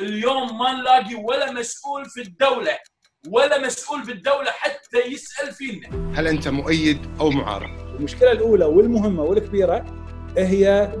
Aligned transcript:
اليوم 0.00 0.58
ما 0.58 0.72
نلاقي 0.72 1.14
ولا 1.14 1.52
مسؤول 1.52 2.04
في 2.04 2.20
الدولة 2.20 2.78
ولا 3.28 3.66
مسؤول 3.66 4.04
في 4.04 4.12
الدولة 4.12 4.50
حتى 4.50 4.98
يسأل 5.06 5.52
فينا 5.52 5.88
هل 6.18 6.26
أنت 6.26 6.48
مؤيد 6.48 6.98
أو 7.20 7.30
معارض؟ 7.30 7.70
المشكلة 7.98 8.32
الأولى 8.32 8.64
والمهمة 8.64 9.22
والكبيرة 9.22 9.84
هي 10.38 10.92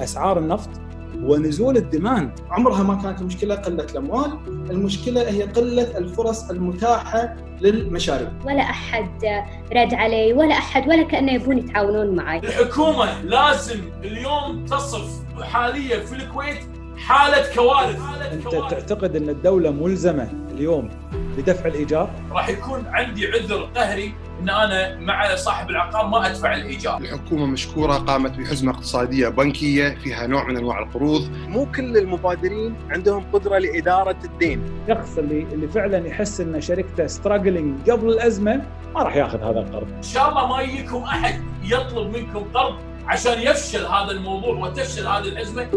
أسعار 0.00 0.38
النفط 0.38 0.70
ونزول 1.16 1.76
الديماند 1.76 2.40
عمرها 2.50 2.82
ما 2.82 3.02
كانت 3.02 3.20
المشكلة 3.20 3.54
قلة 3.54 3.84
الأموال، 3.84 4.38
المشكلة 4.70 5.30
هي 5.30 5.42
قلة 5.42 5.98
الفرص 5.98 6.50
المتاحة 6.50 7.36
للمشاريع. 7.60 8.32
ولا 8.44 8.62
أحد 8.62 9.24
رد 9.72 9.94
علي 9.94 10.32
ولا 10.32 10.54
أحد 10.54 10.88
ولا 10.88 11.02
كأنه 11.02 11.32
يبون 11.32 11.58
يتعاونون 11.58 12.16
معي. 12.16 12.38
الحكومة 12.38 13.22
لازم 13.22 13.80
اليوم 14.04 14.64
تصف 14.64 15.22
حاليا 15.42 16.00
في 16.00 16.14
الكويت 16.14 16.77
حالة 17.08 17.54
كوارث 17.54 18.02
حالة 18.02 18.32
أنت 18.32 18.48
كوارث. 18.48 18.70
تعتقد 18.70 19.16
أن 19.16 19.28
الدولة 19.28 19.70
ملزمة 19.70 20.28
اليوم 20.50 20.88
بدفع 21.36 21.66
الإيجار؟ 21.66 22.10
راح 22.30 22.48
يكون 22.48 22.86
عندي 22.86 23.26
عذر 23.26 23.62
قهري 23.76 24.14
إن 24.40 24.50
أنا 24.50 24.96
مع 24.96 25.36
صاحب 25.36 25.70
العقار 25.70 26.06
ما 26.06 26.26
أدفع 26.26 26.54
الإيجار 26.54 26.98
الحكومة 26.98 27.46
مشكورة 27.46 27.92
قامت 27.92 28.38
بحزمة 28.38 28.72
اقتصادية 28.72 29.28
بنكية 29.28 29.98
فيها 30.04 30.26
نوع 30.26 30.44
من 30.44 30.56
أنواع 30.56 30.78
القروض 30.78 31.30
مو 31.30 31.66
كل 31.66 31.96
المبادرين 31.96 32.74
عندهم 32.90 33.24
قدرة 33.32 33.58
لإدارة 33.58 34.18
الدين 34.24 34.62
الشخص 34.88 35.18
اللي 35.18 35.42
اللي 35.52 35.68
فعلا 35.68 36.06
يحس 36.06 36.40
أن 36.40 36.60
شركته 36.60 37.06
ستراجلينج 37.06 37.90
قبل 37.90 38.08
الأزمة 38.08 38.62
ما 38.94 39.02
راح 39.02 39.16
ياخذ 39.16 39.38
هذا 39.38 39.60
القرض. 39.60 39.88
إن 39.96 40.02
شاء 40.02 40.28
الله 40.28 40.46
ما 40.46 40.62
يجيكم 40.62 41.02
أحد 41.02 41.42
يطلب 41.64 42.16
منكم 42.16 42.44
قرض 42.54 42.74
عشان 43.06 43.42
يفشل 43.42 43.86
هذا 43.86 44.10
الموضوع 44.10 44.56
وتفشل 44.56 45.06
هذه 45.06 45.28
الأزمة 45.28 45.68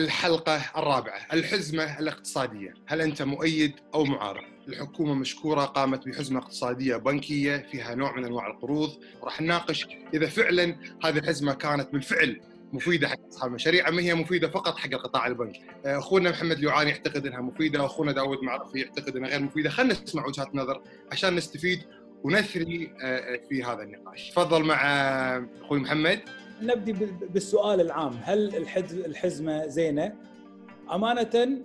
الحلقة 0.00 0.62
الرابعة 0.76 1.20
الحزمة 1.32 1.98
الاقتصادية 1.98 2.74
هل 2.86 3.00
أنت 3.00 3.22
مؤيد 3.22 3.72
أو 3.94 4.04
معارض؟ 4.04 4.44
الحكومة 4.68 5.14
مشكورة 5.14 5.64
قامت 5.64 6.08
بحزمة 6.08 6.38
اقتصادية 6.40 6.96
بنكية 6.96 7.66
فيها 7.72 7.94
نوع 7.94 8.16
من 8.16 8.24
أنواع 8.24 8.46
القروض 8.46 8.90
راح 9.22 9.40
نناقش 9.40 9.86
إذا 10.14 10.26
فعلا 10.26 10.76
هذه 11.04 11.18
الحزمة 11.18 11.54
كانت 11.54 11.92
بالفعل 11.92 12.40
مفيدة 12.72 13.08
حق 13.08 13.26
أصحاب 13.28 13.48
المشاريع 13.50 13.88
أم 13.88 13.98
هي 13.98 14.14
مفيدة 14.14 14.48
فقط 14.48 14.76
حق 14.76 14.92
القطاع 14.92 15.26
البنكي. 15.26 15.60
أخونا 15.84 16.30
محمد 16.30 16.60
لوعاني 16.60 16.90
يعتقد 16.90 17.26
إنها 17.26 17.40
مفيدة 17.40 17.82
واخونا 17.82 18.12
داود 18.12 18.38
معرفي 18.42 18.80
يعتقد 18.80 19.16
إنها 19.16 19.28
غير 19.30 19.42
مفيدة، 19.42 19.70
خلينا 19.70 20.02
نسمع 20.04 20.26
وجهات 20.26 20.54
نظر 20.54 20.82
عشان 21.12 21.36
نستفيد 21.36 21.82
ونثري 22.24 22.92
آه، 23.02 23.40
في 23.48 23.64
هذا 23.64 23.82
النقاش. 23.82 24.30
تفضل 24.30 24.64
مع 24.64 24.86
آه، 24.86 25.46
أخوي 25.60 25.78
محمد. 25.78 26.20
نبدي 26.62 26.92
بال- 26.92 27.28
بالسؤال 27.28 27.80
العام 27.80 28.12
هل 28.22 28.56
الحز- 28.56 28.94
الحزمة 29.06 29.66
زينة؟ 29.66 30.12
أمانة 30.92 31.60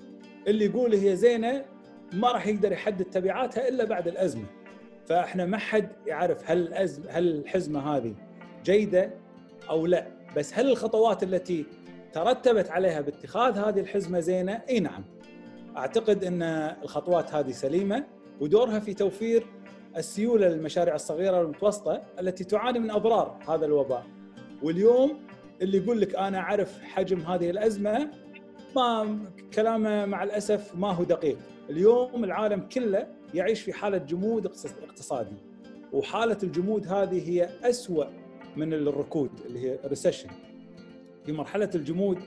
اللي 0.47 0.65
يقول 0.65 0.93
هي 0.95 1.15
زينة 1.15 1.65
ما 2.13 2.31
راح 2.31 2.47
يقدر 2.47 2.71
يحدد 2.71 3.05
تبعاتها 3.05 3.67
إلا 3.67 3.83
بعد 3.85 4.07
الأزمة. 4.07 4.45
فإحنا 5.05 5.45
ما 5.45 5.57
حد 5.57 5.89
يعرف 6.07 6.51
هل 6.51 6.57
الأزمة 6.57 7.05
هل 7.09 7.27
الحزمة 7.27 7.95
هذه 7.95 8.15
جيدة 8.63 9.11
أو 9.69 9.85
لا، 9.85 10.07
بس 10.37 10.53
هل 10.53 10.69
الخطوات 10.71 11.23
التي 11.23 11.65
ترتبت 12.13 12.69
عليها 12.69 13.01
باتخاذ 13.01 13.57
هذه 13.57 13.79
الحزمة 13.79 14.19
زينة؟ 14.19 14.61
إي 14.69 14.79
نعم. 14.79 15.03
أعتقد 15.77 16.23
إن 16.23 16.41
الخطوات 16.83 17.33
هذه 17.33 17.51
سليمة 17.51 18.03
ودورها 18.41 18.79
في 18.79 18.93
توفير 18.93 19.47
السيولة 19.97 20.47
للمشاريع 20.47 20.95
الصغيرة 20.95 21.39
والمتوسطة 21.39 22.03
التي 22.19 22.43
تعاني 22.43 22.79
من 22.79 22.91
أضرار 22.91 23.39
هذا 23.49 23.65
الوباء. 23.65 24.05
واليوم 24.63 25.17
اللي 25.61 25.77
يقول 25.77 26.01
لك 26.01 26.15
أنا 26.15 26.37
أعرف 26.39 26.81
حجم 26.83 27.19
هذه 27.19 27.49
الأزمة 27.49 28.09
ما 28.75 29.19
كلامه 29.53 30.05
مع 30.05 30.23
الأسف 30.23 30.75
ما 30.75 30.91
هو 30.91 31.03
دقيق، 31.03 31.37
اليوم 31.69 32.23
العالم 32.23 32.59
كله 32.61 33.07
يعيش 33.33 33.61
في 33.61 33.73
حالة 33.73 33.97
جمود 33.97 34.47
اقتص- 34.47 34.83
اقتصادي 34.83 35.35
وحالة 35.93 36.37
الجمود 36.43 36.87
هذه 36.87 37.29
هي 37.29 37.49
أسوأ 37.63 38.05
من 38.57 38.73
الركود 38.73 39.29
اللي 39.45 39.59
هي 39.59 39.79
recession. 39.85 40.29
في 41.25 41.31
مرحلة 41.31 41.69
الجمود 41.75 42.19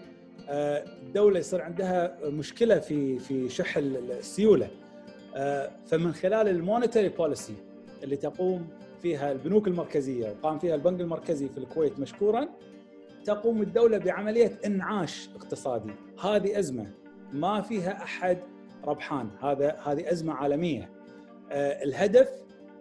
آه، 0.48 0.84
الدولة 1.02 1.38
يصير 1.38 1.62
عندها 1.62 2.18
مشكلة 2.24 2.78
في 2.78 3.18
في 3.18 3.48
شح 3.48 3.76
ال- 3.76 4.10
السيولة. 4.12 4.70
آه، 5.36 5.70
فمن 5.86 6.12
خلال 6.12 6.48
ال 6.48 6.55
monetary 6.55 7.08
policy 7.08 7.54
اللي 8.02 8.16
تقوم 8.16 8.68
فيها 9.02 9.32
البنوك 9.32 9.68
المركزية 9.68 10.30
وقام 10.30 10.58
فيها 10.58 10.74
البنك 10.74 11.00
المركزي 11.00 11.48
في 11.48 11.58
الكويت 11.58 11.98
مشكورا 12.00 12.48
تقوم 13.24 13.62
الدولة 13.62 13.98
بعملية 13.98 14.58
إنعاش 14.66 15.28
اقتصادي، 15.36 15.92
هذه 16.24 16.58
أزمة 16.58 16.90
ما 17.32 17.60
فيها 17.60 18.02
أحد 18.02 18.38
ربحان، 18.84 19.30
هذا 19.42 19.76
هذه 19.84 20.10
أزمة 20.12 20.34
عالمية. 20.34 20.90
آه، 21.50 21.82
الهدف 21.84 22.28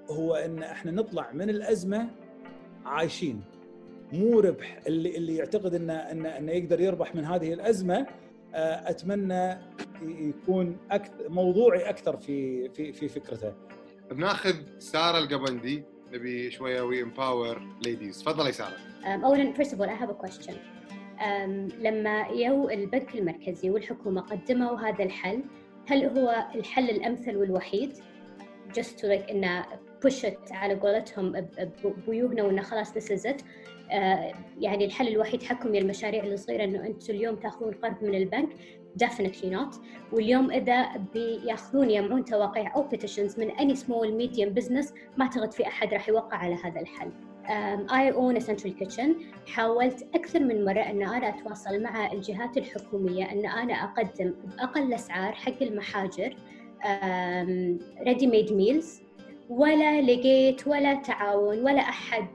هو 0.09 0.35
إن 0.35 0.63
إحنا 0.63 0.91
نطلع 0.91 1.31
من 1.31 1.49
الأزمة 1.49 2.09
عايشين. 2.85 3.43
مو 4.13 4.39
ربح. 4.39 4.81
اللي 4.87 5.17
اللي 5.17 5.35
يعتقد 5.35 5.73
انه 5.73 5.93
انه 5.93 6.37
إنه 6.37 6.51
يقدر 6.51 6.79
يربح 6.81 7.15
من 7.15 7.25
هذه 7.25 7.53
الأزمة 7.53 8.07
آه، 8.55 8.89
أتمنى 8.89 9.57
يكون 10.01 10.77
أكثر 10.91 11.29
موضوعي 11.29 11.89
أكثر 11.89 12.17
في 12.17 12.69
في 12.69 12.93
في 12.93 13.07
فكرته. 13.07 13.53
بناخذ 14.11 14.55
سارة 14.79 15.17
القبندي. 15.17 15.83
نبي 16.13 16.51
شوية 16.51 16.81
we 16.81 17.01
empower 17.03 17.61
ladies 17.85 18.23
تفضلي 18.23 18.51
سارة. 18.51 18.77
Um, 19.03 19.07
اولا 19.23 19.53
of 19.53 19.81
all 19.81 19.89
I 19.89 20.03
have 20.03 20.09
a 20.09 20.27
question. 20.27 20.53
Um, 21.19 21.73
لما 21.79 22.27
يو 22.27 22.69
البنك 22.69 23.15
المركزي 23.15 23.69
والحكومة 23.69 24.21
قدموا 24.21 24.79
هذا 24.79 25.03
الحل 25.03 25.43
هل 25.87 26.05
هو 26.05 26.45
الحل 26.55 26.89
الأمثل 26.89 27.35
والوحيد؟ 27.35 27.93
Just 28.79 28.99
to 28.99 29.03
like 29.03 29.29
إنه 29.31 29.65
push 30.05 30.23
it 30.23 30.51
على 30.51 30.73
قولتهم 30.73 31.31
ب- 31.31 31.37
ب- 31.83 32.05
بويوهنا 32.05 32.43
وإنه 32.43 32.61
خلاص 32.61 32.91
this 32.91 33.11
is 33.19 33.25
it. 33.25 33.43
آه، 33.91 34.33
يعني 34.59 34.85
الحل 34.85 35.07
الوحيد 35.07 35.43
حقكم 35.43 35.75
يا 35.75 35.81
المشاريع 35.81 36.23
الصغيره 36.23 36.63
إنه 36.63 36.85
أنتم 36.85 37.13
اليوم 37.13 37.35
تأخذون 37.35 37.73
قرض 37.73 38.03
من 38.03 38.15
البنك 38.15 38.49
definitely 39.03 39.49
not. 39.49 39.75
واليوم 40.11 40.51
إذا 40.51 40.87
بياخذون 41.13 41.89
يجمعون 41.89 42.25
توقيع 42.25 42.75
أو 42.75 42.89
petitions 42.89 43.39
من 43.39 43.51
any 43.51 43.75
small 43.75 44.07
medium 44.21 44.59
business 44.59 44.93
ما 45.17 45.25
أعتقد 45.25 45.51
في 45.51 45.67
أحد 45.67 45.93
راح 45.93 46.09
يوقع 46.09 46.37
على 46.37 46.55
هذا 46.55 46.81
الحل. 46.81 47.11
I 47.87 48.11
own 48.11 48.35
a 48.35 48.45
central 48.45 48.73
kitchen. 48.81 49.09
حاولت 49.47 50.07
أكثر 50.15 50.39
من 50.39 50.65
مرة 50.65 50.81
أن 50.81 51.03
أنا 51.03 51.29
أتواصل 51.29 51.83
مع 51.83 52.11
الجهات 52.11 52.57
الحكومية 52.57 53.31
أن 53.31 53.45
أنا 53.45 53.73
أقدم 53.73 54.33
بأقل 54.43 54.93
أسعار 54.93 55.31
حق 55.33 55.61
المحاجر. 55.61 56.35
ready 58.01 58.27
made 58.27 58.53
meals 58.53 59.01
ولا 59.49 60.01
لقيت 60.01 60.67
ولا 60.67 60.93
تعاون 60.93 61.59
ولا 61.59 61.81
أحد 61.81 62.27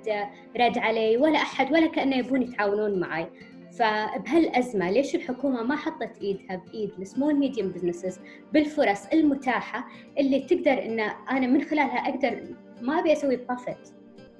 رد 0.60 0.78
علي 0.78 1.16
ولا 1.16 1.38
أحد 1.38 1.72
ولا 1.72 1.86
كأنه 1.86 2.16
يبون 2.16 2.42
يتعاونون 2.42 3.00
معي. 3.00 3.26
فبهالأزمة 3.72 4.91
ليش 4.91 5.15
الحكومة 5.15 5.62
ما 5.62 5.77
حطت 5.77 6.19
إيدها 6.22 6.56
بإيد 6.56 6.91
ال 6.98 7.04
small 7.04 7.34
medium 7.34 7.69
businesses 7.69 8.20
بالفرص 8.53 9.06
المتاحة 9.12 9.87
اللي 10.19 10.41
تقدر 10.41 10.72
أن 10.72 11.00
أنا 11.31 11.47
من 11.47 11.60
خلالها 11.62 11.97
أقدر 11.99 12.43
ما 12.83 12.99
أبي 13.00 13.12
أسوي 13.12 13.37
profit 13.36 13.88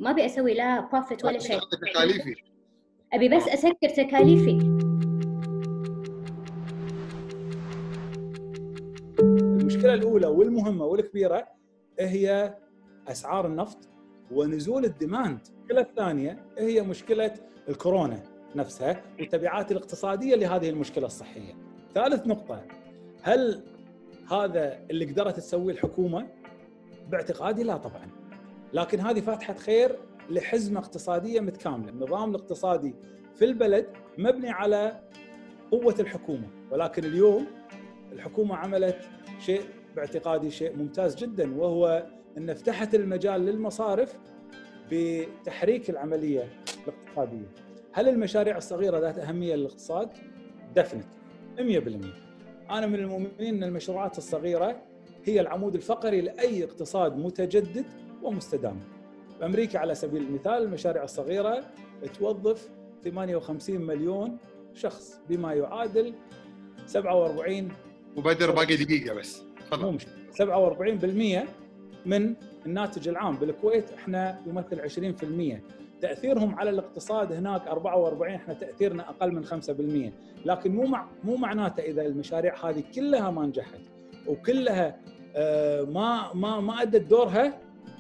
ما 0.01 0.11
أبي 0.11 0.27
أسوي 0.27 0.55
لا 0.55 0.81
profit 0.81 1.25
ولا 1.25 1.39
شيء. 1.39 1.59
تكاليفي. 1.59 2.35
أبي 3.13 3.29
بس 3.29 3.49
أسكر 3.49 3.89
تكاليفي. 3.89 4.59
المشكلة 9.21 9.95
الأولى 9.95 10.27
والمهمة 10.27 10.85
والكبيرة 10.85 11.49
هي 12.01 12.55
أسعار 13.09 13.47
النفط 13.47 13.89
ونزول 14.31 14.85
ال 14.85 14.92
demand، 14.92 15.41
المشكلة 15.49 15.81
الثانية 15.81 16.47
هي 16.59 16.83
مشكلة 16.83 17.35
الكورونا. 17.69 18.32
نفسها 18.57 19.03
والتبعات 19.19 19.73
الاقتصادية 19.73 20.35
لهذه 20.35 20.71
المشكلة 20.71 21.07
الصحية. 21.07 21.55
ثالث 21.95 22.27
نقطة 22.27 22.65
هل 23.23 23.63
هذا 24.31 24.79
اللي 24.91 25.05
قدرت 25.05 25.37
تسويه 25.37 25.75
الحكومة؟ 25.75 26.29
باعتقادي 27.09 27.63
لا 27.63 27.77
طبعا. 27.77 28.11
لكن 28.73 29.01
هذه 29.01 29.21
فاتحة 29.21 29.55
خير 29.55 29.99
لحزمة 30.31 30.81
اقتصادية 30.81 31.41
متكاملة، 31.41 31.91
النظام 31.91 32.31
الاقتصادي 32.31 32.95
في 33.35 33.45
البلد 33.45 33.87
مبني 34.19 34.51
على 34.51 35.01
قوة 35.71 35.95
الحكومة، 36.01 36.49
ولكن 36.71 37.05
اليوم 37.05 37.47
الحكومة 38.13 38.57
عملت 38.57 39.11
شيء 39.41 39.63
باعتقادي 39.97 40.51
شيء 40.51 40.77
ممتاز 40.77 41.17
جدا 41.17 41.57
وهو 41.61 42.07
أن 42.39 42.55
فتحت 42.55 42.95
المجال 42.95 43.41
للمصارف 43.41 44.19
بتحريك 44.91 45.91
العملية 45.91 46.49
الاقتصادية. 46.87 47.47
هل 47.93 48.09
المشاريع 48.09 48.57
الصغيرة 48.57 48.99
ذات 48.99 49.19
أهمية 49.19 49.55
للاقتصاد؟ 49.55 50.09
دفنت 50.77 51.05
100% 51.59 51.61
أنا 52.71 52.87
من 52.87 52.95
المؤمنين 52.95 53.33
أن 53.41 53.65
المشروعات 53.65 54.19
الصغيرة 54.19 54.83
هي 55.25 55.41
العمود 55.41 55.75
الفقري 55.75 56.21
لأي 56.21 56.65
اقتصاد 56.65 57.17
متجدد 57.17 57.85
ومستدام. 58.23 58.81
بأمريكا 59.41 59.79
على 59.79 59.95
سبيل 59.95 60.23
المثال 60.23 60.53
المشاريع 60.63 61.05
الصغيرة 61.05 61.65
توظف 62.19 62.69
58 63.05 63.81
مليون 63.81 64.37
شخص 64.75 65.21
بما 65.29 65.53
يعادل 65.55 66.15
47 66.87 67.69
وبدر 68.17 68.51
باقي 68.51 68.77
دقيقة 68.77 69.15
بس. 69.15 69.43
مو 69.43 69.47
تفضل 69.71 69.93
مشكله 69.95 71.45
47% 71.45 72.07
من 72.07 72.35
الناتج 72.67 73.09
العام. 73.09 73.37
بالكويت 73.37 73.91
إحنا 73.93 74.41
يمثل 74.47 74.81
20% 74.81 75.61
تأثيرهم 76.03 76.55
على 76.59 76.71
الاقتصاد 76.71 77.33
هناك 77.33 77.67
44 77.69 78.35
إحنا 78.35 78.55
تأثيرنا 78.55 79.09
أقل 79.11 79.33
من 79.33 79.45
5% 79.45 80.47
لكن 80.47 80.75
مو 80.75 80.83
مع 80.87 81.07
مو 81.25 81.37
معناته 81.37 81.81
إذا 81.83 82.03
المشاريع 82.03 82.69
هذه 82.69 82.85
كلها 82.95 83.31
ما 83.31 83.47
نجحت 83.47 83.81
وكلها 84.27 84.97
آه، 85.37 85.83
ما 85.83 86.33
ما 86.35 86.61
ما 86.61 86.83
أدت 86.83 87.03
دورها 87.11 87.59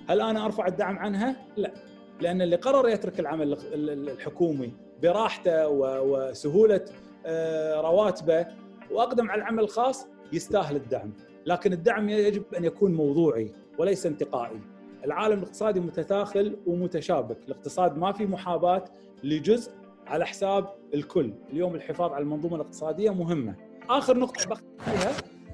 هل 0.08 0.20
أنا 0.20 0.44
أرفع 0.44 0.66
الدعم 0.66 0.98
عنها؟ 0.98 1.36
لا 1.56 1.72
لأن 2.20 2.42
اللي 2.42 2.56
قرر 2.56 2.88
يترك 2.88 3.20
العمل 3.20 3.52
ال- 3.52 3.90
ال- 3.90 4.08
الحكومي 4.08 4.72
براحته 5.02 5.68
وسهولة 5.68 6.84
آه، 7.26 7.80
رواتبه 7.80 8.46
وأقدم 8.90 9.30
على 9.30 9.42
العمل 9.42 9.62
الخاص 9.62 10.06
يستاهل 10.32 10.76
الدعم، 10.76 11.12
لكن 11.46 11.72
الدعم 11.72 12.08
يجب 12.08 12.42
أن 12.58 12.64
يكون 12.64 12.94
موضوعي 12.94 13.52
وليس 13.78 14.06
انتقائي. 14.06 14.60
العالم 15.04 15.38
الاقتصادي 15.38 15.80
متداخل 15.80 16.56
ومتشابك، 16.66 17.38
الاقتصاد 17.48 17.98
ما 17.98 18.12
في 18.12 18.26
محاباة 18.26 18.84
لجزء 19.24 19.72
على 20.06 20.26
حساب 20.26 20.74
الكل، 20.94 21.32
اليوم 21.50 21.74
الحفاظ 21.74 22.12
على 22.12 22.22
المنظومة 22.22 22.56
الاقتصادية 22.56 23.10
مهمة. 23.10 23.54
آخر 23.90 24.18
نقطة 24.18 24.54
فيها 24.84 25.12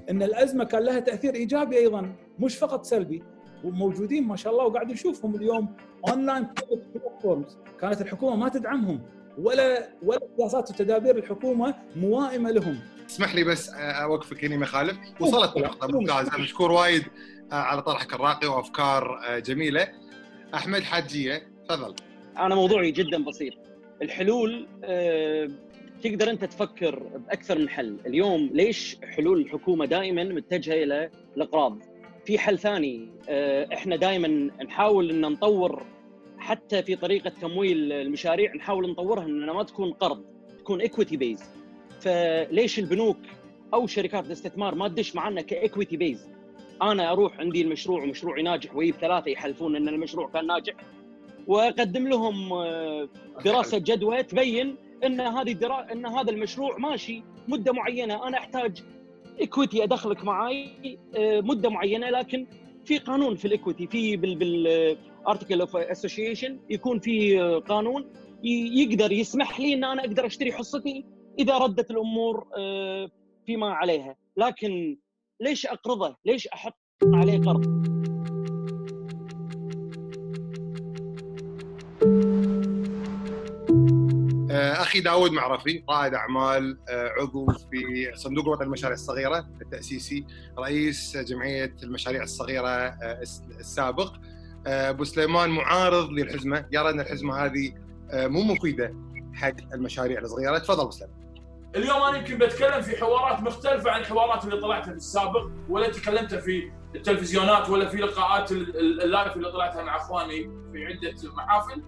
إن 0.09 0.23
الأزمة 0.23 0.63
كان 0.63 0.83
لها 0.83 0.99
تأثير 0.99 1.35
إيجابي 1.35 1.77
أيضا 1.77 2.15
مش 2.39 2.57
فقط 2.57 2.85
سلبي. 2.85 3.23
وموجودين 3.63 4.27
ما 4.27 4.35
شاء 4.35 4.53
الله 4.53 4.65
وقاعد 4.65 4.91
نشوفهم 4.91 5.35
اليوم 5.35 5.75
online 6.09 6.47
platforms 6.95 7.57
كانت 7.81 8.01
الحكومة 8.01 8.35
ما 8.35 8.49
تدعمهم. 8.49 9.01
ولا 9.37 9.89
ولا 10.03 10.19
سياسات 10.37 10.71
وتدابير 10.71 11.17
الحكومة 11.17 11.75
موائمة 11.95 12.51
لهم. 12.51 12.79
اسمح 13.09 13.35
لي 13.35 13.43
بس 13.43 13.69
أوقفك 13.79 14.45
هنا 14.45 14.57
مخالف. 14.57 14.97
وصلت 15.19 15.57
نقطه 15.57 15.87
ممتازة. 15.87 16.37
مشكور 16.39 16.71
وايد. 16.71 17.03
على 17.51 17.81
طرحك 17.81 18.13
الراقي 18.13 18.47
وأفكار 18.47 19.19
جميلة. 19.39 19.87
أحمد 20.53 20.81
حاجية 20.83 21.47
تفضل. 21.69 21.95
أنا 22.37 22.55
موضوعي 22.55 22.91
جدا 22.91 23.23
بسيط. 23.23 23.53
الحلول 24.01 24.67
آه، 24.83 25.49
تقدر 26.03 26.29
أنت 26.29 26.45
تفكر 26.45 26.99
بأكثر 26.99 27.59
من 27.59 27.69
حل. 27.69 27.97
اليوم 28.05 28.49
ليش 28.53 28.97
حلول 29.03 29.41
الحكومة 29.41 29.85
دائما 29.85 30.23
متجهة 30.23 30.83
إلى 30.83 31.09
الاقراض 31.37 31.79
في 32.25 32.39
حل 32.39 32.59
ثاني 32.59 33.09
آه، 33.29 33.67
إحنا 33.73 33.95
دائما 33.95 34.27
نحاول 34.63 35.09
إن 35.09 35.21
نطور 35.21 35.85
حتى 36.37 36.83
في 36.83 36.95
طريقة 36.95 37.29
تمويل 37.41 37.91
المشاريع 37.93 38.55
نحاول 38.55 38.91
نطورها 38.91 39.25
إنها 39.25 39.53
ما 39.53 39.63
تكون 39.63 39.91
قرض 39.93 40.23
تكون 40.59 40.81
equity 40.81 41.17
base 41.17 41.43
فليش 42.01 42.79
البنوك 42.79 43.17
أو 43.73 43.87
شركات 43.87 44.25
الاستثمار 44.25 44.75
ما 44.75 44.87
تدش 44.87 45.15
معنا 45.15 45.41
ك 45.41 45.49
equity 45.49 45.97
base 45.97 46.29
أنا 46.81 47.11
أروح 47.11 47.39
عندي 47.39 47.61
المشروع 47.61 48.03
ومشروعي 48.03 48.43
ناجح 48.43 48.75
ويجيب 48.75 48.95
ثلاثة 48.95 49.31
يحلفون 49.31 49.75
إن 49.75 49.87
المشروع 49.87 50.29
كان 50.29 50.47
ناجح. 50.47 50.73
وأقدم 51.47 52.07
لهم 52.07 52.53
آه، 52.53 53.09
دراسة 53.45 53.77
جدوى 53.77 54.23
تبين 54.23 54.75
إن 55.03 55.21
هذه 55.21 55.51
الدرا... 55.51 55.91
إن 55.91 56.05
هذا 56.05 56.31
المشروع 56.31 56.77
ماشي 56.77 57.23
مدة 57.47 57.73
معينة. 57.73 58.27
أنا 58.27 58.37
أحتاج 58.37 58.83
equity 59.41 59.83
أدخلك 59.83 60.23
معي 60.23 60.97
آه، 61.15 61.41
مدة 61.41 61.69
معينة 61.69 62.09
لكن 62.09 62.47
في 62.85 62.97
قانون 62.97 63.35
في 63.35 63.45
ال 63.45 63.51
equity 63.51 63.87
في 63.87 64.17
بال 64.17 64.35
بال 64.35 64.97
article 65.27 65.61
of 65.61 65.75
association 65.75 66.59
يكون 66.69 66.99
في 66.99 67.41
آه، 67.41 67.59
قانون 67.59 68.05
يقدر 68.43 69.11
يسمح 69.11 69.59
لي 69.59 69.73
إن 69.73 69.83
أنا 69.83 70.01
أقدر 70.01 70.25
أشتري 70.25 70.51
حصتي 70.53 71.05
إذا 71.39 71.57
ردت 71.57 71.91
الأمور 71.91 72.47
فيما 73.45 73.73
عليها. 73.73 74.15
لكن 74.37 74.97
ليش 75.41 75.65
أقرضه؟ 75.65 76.15
ليش 76.25 76.47
أحط 76.47 76.77
عليه 77.03 77.41
قرض؟ 77.41 77.89
أخي 84.81 84.99
داود 84.99 85.31
معرفي 85.31 85.83
رائد 85.89 86.13
أعمال 86.13 86.77
آه، 86.89 87.09
عضو 87.19 87.45
في 87.45 88.11
صندوق 88.15 88.45
الوطني 88.45 88.65
للمشاريع 88.65 88.93
الصغيرة 88.93 89.47
التأسيسي 89.61 90.25
رئيس 90.59 91.17
جمعية 91.17 91.75
المشاريع 91.83 92.23
الصغيرة 92.23 92.67
آه، 92.69 93.21
السابق. 93.59 94.13
آه، 94.67 94.89
أبو 94.89 95.03
سليمان 95.03 95.49
معارض 95.49 96.09
للحزمة. 96.09 96.65
يرى 96.71 96.89
ان 96.89 96.99
الحزمة 96.99 97.45
هذه 97.45 97.73
آه، 98.11 98.27
مو 98.27 98.43
مفيدة 98.43 98.95
حق 99.33 99.73
المشاريع 99.73 100.19
الصغيرة. 100.19 100.57
تفضل 100.57 100.81
أبو 100.81 100.91
سليمان. 100.91 101.18
اليوم 101.75 102.01
أنا 102.03 102.17
يمكن 102.17 102.37
بتكلم 102.37 102.81
في 102.81 102.97
حوارات 102.97 103.39
مختلفة 103.41 103.91
عن 103.91 103.99
الحوارات 104.01 104.43
اللي 104.45 104.61
طلعتها 104.61 104.91
في 104.91 104.97
السابق 104.97 105.49
ولا 105.69 105.89
تكلمت 105.91 106.35
في 106.35 106.71
التلفزيونات 106.95 107.69
ولا 107.69 107.89
في 107.89 107.97
لقاءات 107.97 108.51
ال- 108.51 108.77
ال- 108.79 109.01
اللايف 109.03 109.35
اللي 109.35 109.51
طلعتها 109.51 109.83
مع 109.83 109.97
أخواني 109.97 110.43
في 110.71 110.85
عدة 110.85 111.15
محافل. 111.33 111.83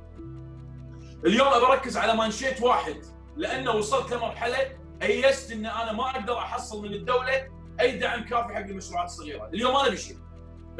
اليوم 1.25 1.47
أركز 1.47 1.97
على 1.97 2.15
مانشيت 2.15 2.61
واحد 2.61 3.01
لأنه 3.37 3.71
وصلت 3.71 4.13
لمرحله 4.13 4.77
أيست 5.01 5.51
ان 5.51 5.65
أنا 5.65 5.91
ما 5.91 6.09
أقدر 6.09 6.37
أحصل 6.37 6.81
من 6.83 6.93
الدولة 6.93 7.47
أي 7.79 7.97
دعم 7.97 8.23
كافي 8.23 8.53
حق 8.55 8.59
المشروعات 8.61 9.05
الصغيرة، 9.09 9.49
اليوم 9.53 9.73
ما 9.73 9.87
نبي 9.87 9.97
شيء. 9.97 10.17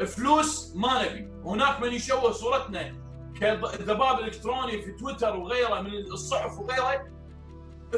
فلوس 0.06 0.72
ما 0.76 1.02
نبي، 1.04 1.28
هناك 1.44 1.80
من 1.80 1.92
يشوه 1.92 2.32
صورتنا 2.32 2.94
كذباب 3.40 4.18
إلكتروني 4.20 4.82
في 4.82 4.92
تويتر 4.92 5.36
وغيره 5.36 5.80
من 5.80 5.92
الصحف 5.94 6.58
وغيره 6.58 7.06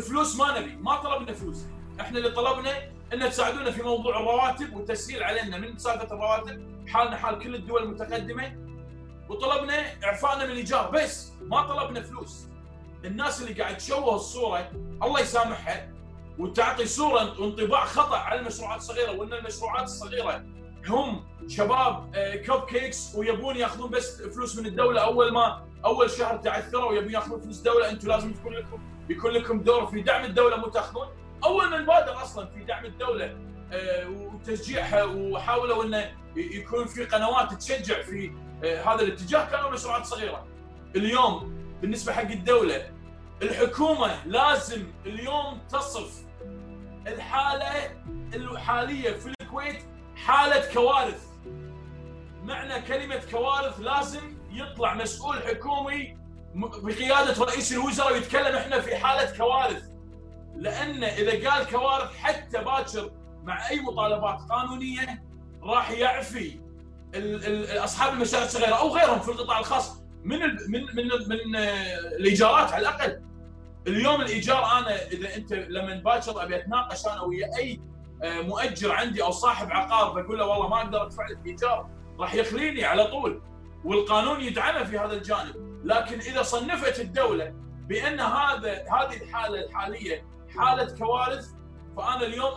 فلوس 0.01 0.37
ما 0.37 0.61
نبي 0.61 0.77
ما 0.77 0.97
طلبنا 0.97 1.33
فلوس. 1.33 1.65
إحنا 2.01 2.19
اللي 2.19 2.31
طلبنا 2.31 2.71
إن 3.13 3.31
تساعدونا 3.31 3.71
في 3.71 3.83
موضوع 3.83 4.17
الرواتب 4.21 4.77
والتسهيل 4.77 5.23
علينا 5.23 5.59
من 5.59 5.79
سالفة 5.79 6.15
الرواتب 6.15 6.87
حالنا 6.89 7.17
حال 7.17 7.39
كل 7.39 7.55
الدول 7.55 7.83
المتقدمة. 7.83 8.57
وطلبنا 9.29 10.05
اعفائنا 10.05 10.45
من 10.45 10.51
الايجار 10.51 10.91
بس 10.91 11.33
ما 11.43 11.63
طلبنا 11.63 12.03
فلوس. 12.03 12.47
الناس 13.05 13.43
اللي 13.43 13.63
قاعد 13.63 13.77
تشوه 13.77 14.15
الصورة 14.15 14.71
الله 15.03 15.21
يسامحها 15.21 15.93
وتعطي 16.39 16.87
صورة 16.87 17.41
وانطباع 17.41 17.85
خطأ 17.85 18.17
على 18.17 18.41
المشروعات 18.41 18.81
الصغيرة 18.81 19.13
وإن 19.13 19.33
المشروعات 19.33 19.85
الصغيرة 19.85 20.45
هم 20.89 21.25
شباب 21.49 22.11
آه، 22.15 22.37
cupcakes 22.37 23.15
ويبون 23.15 23.57
ياخذون 23.57 23.91
بس 23.91 24.23
فلوس 24.23 24.59
من 24.59 24.67
الدولة. 24.67 25.01
أول 25.01 25.33
ما 25.33 25.65
أول 25.85 26.11
شهر 26.11 26.37
تعثروا 26.37 26.91
ويبون 26.91 27.13
ياخذون 27.13 27.41
فلوس 27.41 27.59
دوله 27.59 27.91
أنتم 27.91 28.09
لازم 28.09 28.33
تكون 28.33 28.53
لكم 28.53 28.94
يكون 29.09 29.31
لكم 29.31 29.61
دور 29.61 29.87
في 29.87 30.01
دعم 30.03 30.25
الدولة 30.25 30.57
مو 30.57 30.69
تاخذون 30.69 31.09
اول 31.45 31.71
ما 31.71 31.79
نبادر 31.79 32.23
أصلا 32.23 32.47
في 32.47 32.65
دعم 32.65 32.85
الدولة 32.85 33.37
آه، 33.73 34.09
وتشجيعها 34.09 35.05
وحاولوا 35.05 35.85
إنه 35.85 36.13
يكون 36.37 36.87
في 36.87 37.05
قنوات 37.05 37.55
تشجع 37.55 38.03
في 38.03 38.33
آه، 38.65 38.83
هذا 38.83 39.03
الاتجاه 39.03 39.51
كانوا 39.51 39.71
مشروعات 39.71 40.05
صغيرة. 40.07 40.47
اليوم 40.97 41.55
بالنسبة 41.83 42.13
حق 42.13 42.31
الدولة 42.31 42.91
الحكومة 43.43 44.27
لازم 44.27 44.87
اليوم 45.07 45.61
تصف 45.71 46.25
الحالة 47.07 47.91
الحالية 48.35 49.11
في 49.13 49.35
الكويت 49.41 49.83
حالة 50.17 50.73
كوارث. 50.73 51.27
معنى 52.43 52.83
كلمة 52.83 53.21
كوارث 53.31 53.81
لازم 53.81 54.35
يطلع 54.51 54.95
مسؤول 54.95 55.37
حكومي 55.43 56.17
بقيادة 56.55 57.45
رئيس 57.45 57.73
الوزراء 57.73 58.13
ويتكلم 58.13 58.57
إحنا 58.57 58.81
في 58.81 58.97
حالة 58.97 59.37
كوارث. 59.37 59.83
لأن 60.57 61.05
إذا 61.05 61.51
قال 61.51 61.67
كوارث 61.67 62.17
حتى 62.17 62.59
باكر 62.59 63.11
مع 63.43 63.71
أي 63.71 63.81
مطالبات 63.81 64.39
قانونية 64.51 65.25
راح 65.63 65.91
يعفي 65.91 66.61
أصحاب 67.85 68.13
المشاريع 68.13 68.47
الصغيرة 68.47 68.75
أو 68.75 68.89
غيرهم 68.89 69.21
في 69.21 69.29
القطاع 69.29 69.59
الخاص 69.59 70.03
من 70.25 70.39
من 70.69 70.81
من 70.95 71.09
من 71.29 71.57
آه، 71.57 71.99
الإيجارات 71.99 72.73
على 72.73 72.81
الأقل. 72.81 73.23
اليوم 73.87 74.21
الإيجار 74.21 74.79
أنا 74.79 75.07
إذا 75.07 75.37
أنت 75.37 75.53
لما 75.53 75.95
باكر 75.95 76.43
أبي 76.43 76.57
أتناقش 76.57 77.07
أنا 77.07 77.23
ويا 77.23 77.57
أي 77.59 77.81
آه، 78.23 78.41
مؤجر 78.41 78.93
عندي 78.93 79.23
أو 79.23 79.31
صاحب 79.31 79.71
عقار 79.71 80.23
بقول 80.23 80.39
له 80.39 80.47
والله 80.47 80.69
ما 80.69 80.77
أقدر 80.77 81.03
أدفع 81.03 81.27
لك 81.27 81.39
إيجار 81.47 81.91
راح 82.21 82.35
يخليني 82.35 82.85
على 82.85 83.07
طول. 83.07 83.43
والقانون 83.85 84.41
يدعمه 84.41 84.85
في 84.85 84.99
هذا 84.99 85.13
الجانب. 85.13 85.64
لكن 85.85 86.19
إذا 86.21 86.43
صنفت 86.43 87.01
الدولة 87.01 87.55
بأن 87.89 88.21
هذا 88.21 88.73
هذه 88.73 89.23
الحالة 89.23 89.65
الحالية 89.65 90.27
حالة 90.57 90.97
كوارث 90.99 91.49
فأنا 91.97 92.27
اليوم 92.27 92.53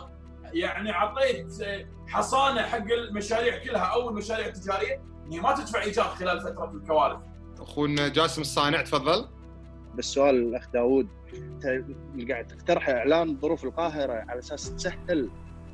يعني 0.52 0.92
أعطيت 0.92 1.52
حصانة 2.08 2.62
حق 2.62 2.92
المشاريع 2.92 3.58
كلها 3.64 3.84
أو 3.84 4.08
المشاريع 4.08 4.46
التجارية 4.46 5.02
ان 5.26 5.32
هي 5.32 5.40
ما 5.40 5.54
تدفع 5.54 5.82
إيجار 5.82 6.04
خلال 6.04 6.40
فترة 6.40 6.70
الكوارث. 6.74 7.18
أخونا 7.60 8.08
جاسم 8.08 8.40
الصانع 8.40 8.82
تفضل 8.82 9.28
بس 9.94 10.04
سؤال 10.04 10.34
الأخ 10.34 10.70
داوود 10.70 11.08
انت 11.34 12.30
قاعد 12.30 12.46
تقترح 12.46 12.88
إعلان 12.88 13.38
ظروف 13.40 13.64
القاهرة 13.64 14.24
على 14.28 14.38
أساس 14.38 14.74
تسهل 14.76 15.30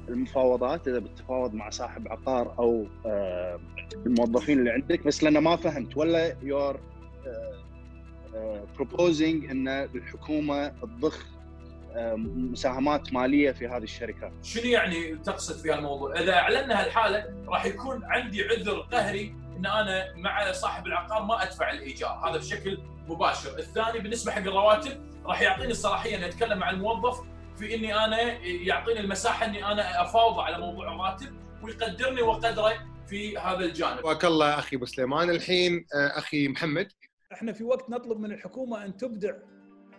المفاوضات 0.08 0.88
إذا 0.88 0.99
بتتفاوض 0.99 1.54
مع 1.54 1.70
صاحب 1.70 2.08
عقار 2.08 2.58
أو 2.58 2.87
آه، 3.06 3.61
الموظفين 4.06 4.58
اللي 4.58 4.70
عندك 4.70 5.06
بس 5.06 5.23
لأن 5.23 5.38
ما 5.38 5.56
فهمت 5.56 5.96
ولا 5.96 6.37
you're 6.42 6.80
proposing 8.76 9.50
إن 9.50 9.69
الحكومة 9.69 10.69
تضخ 10.69 11.26
آه، 11.97 12.14
مساهمات 12.16 13.12
مالية 13.12 13.52
في 13.52 13.69
هذه 13.69 13.83
الشركات. 13.83 14.33
شنو 14.43 14.64
يعني 14.64 15.16
تقصد 15.16 15.59
في 15.62 15.73
هالموضوع؟ 15.73 16.21
إذا 16.21 16.35
اعلنا 16.35 16.83
هالحاله 16.83 17.45
راح 17.49 17.64
يكون 17.64 18.04
عندي 18.04 18.45
عذر 18.45 18.81
قهري 18.81 19.35
إن 19.57 19.66
أنا 19.66 20.14
مع 20.16 20.52
صاحب 20.52 20.87
العقار 20.87 21.23
ما 21.23 21.43
أدفع 21.43 21.71
الإيجار، 21.71 22.28
هذا 22.28 22.38
بشكل 22.38 22.78
مباشر، 23.09 23.59
الثاني 23.59 23.99
بالنسبة 23.99 24.33
حق 24.33 24.40
الرواتب 24.40 25.00
راح 25.26 25.43
يعطيني 25.43 25.71
الصلاحية 25.71 26.16
إني 26.16 26.26
أتكلم 26.26 26.59
مع 26.59 26.71
الموظف 26.71 27.21
في 27.59 27.75
إني 27.75 28.04
أنا 28.04 28.23
يعطيني 28.43 29.00
المساحة 29.00 29.47
إني 29.47 29.66
أنا 29.66 30.02
أفاوض 30.02 30.38
على 30.38 30.59
موضوع 30.59 30.95
الراتب 30.95 31.37
ويقدرني 31.62 32.23
وقدره 32.23 32.73
في 33.09 33.38
هذا 33.38 33.64
الجانب. 33.64 34.07
حياك 34.07 34.25
الله 34.25 34.59
أخي 34.59 34.76
أبو 34.76 34.87
سليمان 34.87 35.31
الحين 35.31 35.87
آه، 35.95 36.19
أخي 36.19 36.49
محمد 36.49 36.93
إحنا 37.34 37.52
في 37.52 37.64
وقت 37.64 37.90
نطلب 37.90 38.20
من 38.20 38.32
الحكومة 38.32 38.84
أن 38.84 38.96
تبدع 38.96 39.34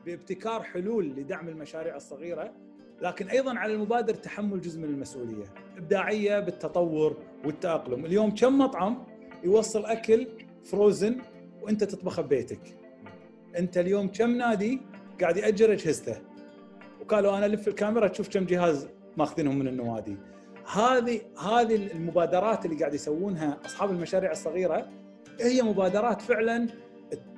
بابتكار 0.05 0.63
حلول 0.63 1.05
لدعم 1.05 1.49
المشاريع 1.49 1.95
الصغيرة 1.95 2.53
لكن 3.01 3.27
أيضا 3.27 3.57
على 3.57 3.73
المبادر 3.73 4.13
تحمل 4.13 4.61
جزء 4.61 4.79
من 4.79 4.85
المسؤولية، 4.85 5.45
إبداعية 5.77 6.39
بالتطور 6.39 7.17
والتأقلم، 7.45 8.05
اليوم 8.05 8.35
كم 8.35 8.57
مطعم 8.57 9.03
يوصل 9.43 9.85
أكل 9.85 10.27
frozen 10.63 11.21
وأنت 11.61 11.83
تطبخه 11.83 12.21
ببيتك. 12.21 12.77
أنت 13.57 13.77
اليوم 13.77 14.07
كم 14.07 14.37
نادي 14.37 14.81
قاعد 15.21 15.37
يأجر 15.37 15.71
أجهزته 15.71 16.17
وقالوا 17.01 17.37
أنا 17.37 17.45
ألف 17.45 17.67
الكاميرا 17.67 18.07
تشوف 18.07 18.29
كم 18.29 18.45
جهاز 18.45 18.87
ماخذينهم 19.17 19.59
من 19.59 19.67
النوادي. 19.67 20.17
هذه 20.73 21.21
هذه 21.39 21.75
المبادرات 21.75 22.65
اللي 22.65 22.77
قاعد 22.79 22.93
يسوونها 22.93 23.57
أصحاب 23.65 23.91
المشاريع 23.91 24.31
الصغيرة 24.31 24.89
هي 25.41 25.61
مبادرات 25.61 26.21
فعلا 26.21 26.67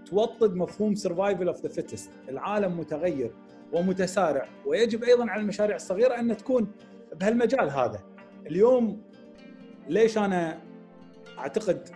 توطد 0.10 0.56
مفهوم 0.56 0.96
survival 0.96 1.48
of 1.48 1.62
the 1.62 1.70
fittest، 1.70 2.12
العالم 2.30 2.80
متغير 2.80 3.32
ومتسارع. 3.74 4.50
ويجب 4.66 5.04
أيضا 5.04 5.30
على 5.30 5.42
المشاريع 5.42 5.76
الصغيرة 5.76 6.20
أن 6.20 6.38
تكون 6.38 6.72
بهالمجال 7.20 7.70
هذا. 7.70 8.00
اليوم 8.48 9.02
ليش 9.90 10.18
أنا 10.18 10.60
أعتقد 11.38 11.90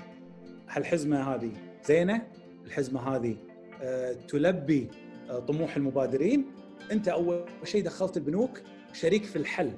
هالحزمة 0.69 1.35
هذه 1.35 1.51
زينة؟ 1.85 2.27
الحزمة 2.65 3.15
هذه 3.15 3.37
آه، 3.81 4.13
تلبي 4.13 4.89
آه، 5.29 5.39
طموح 5.39 5.75
المبادرين. 5.75 6.45
أنت 6.91 7.07
أول 7.07 7.45
شيء 7.63 7.83
دخلت 7.83 8.17
البنوك 8.17 8.61
شريك 8.93 9.23
في 9.23 9.35
الحل. 9.35 9.71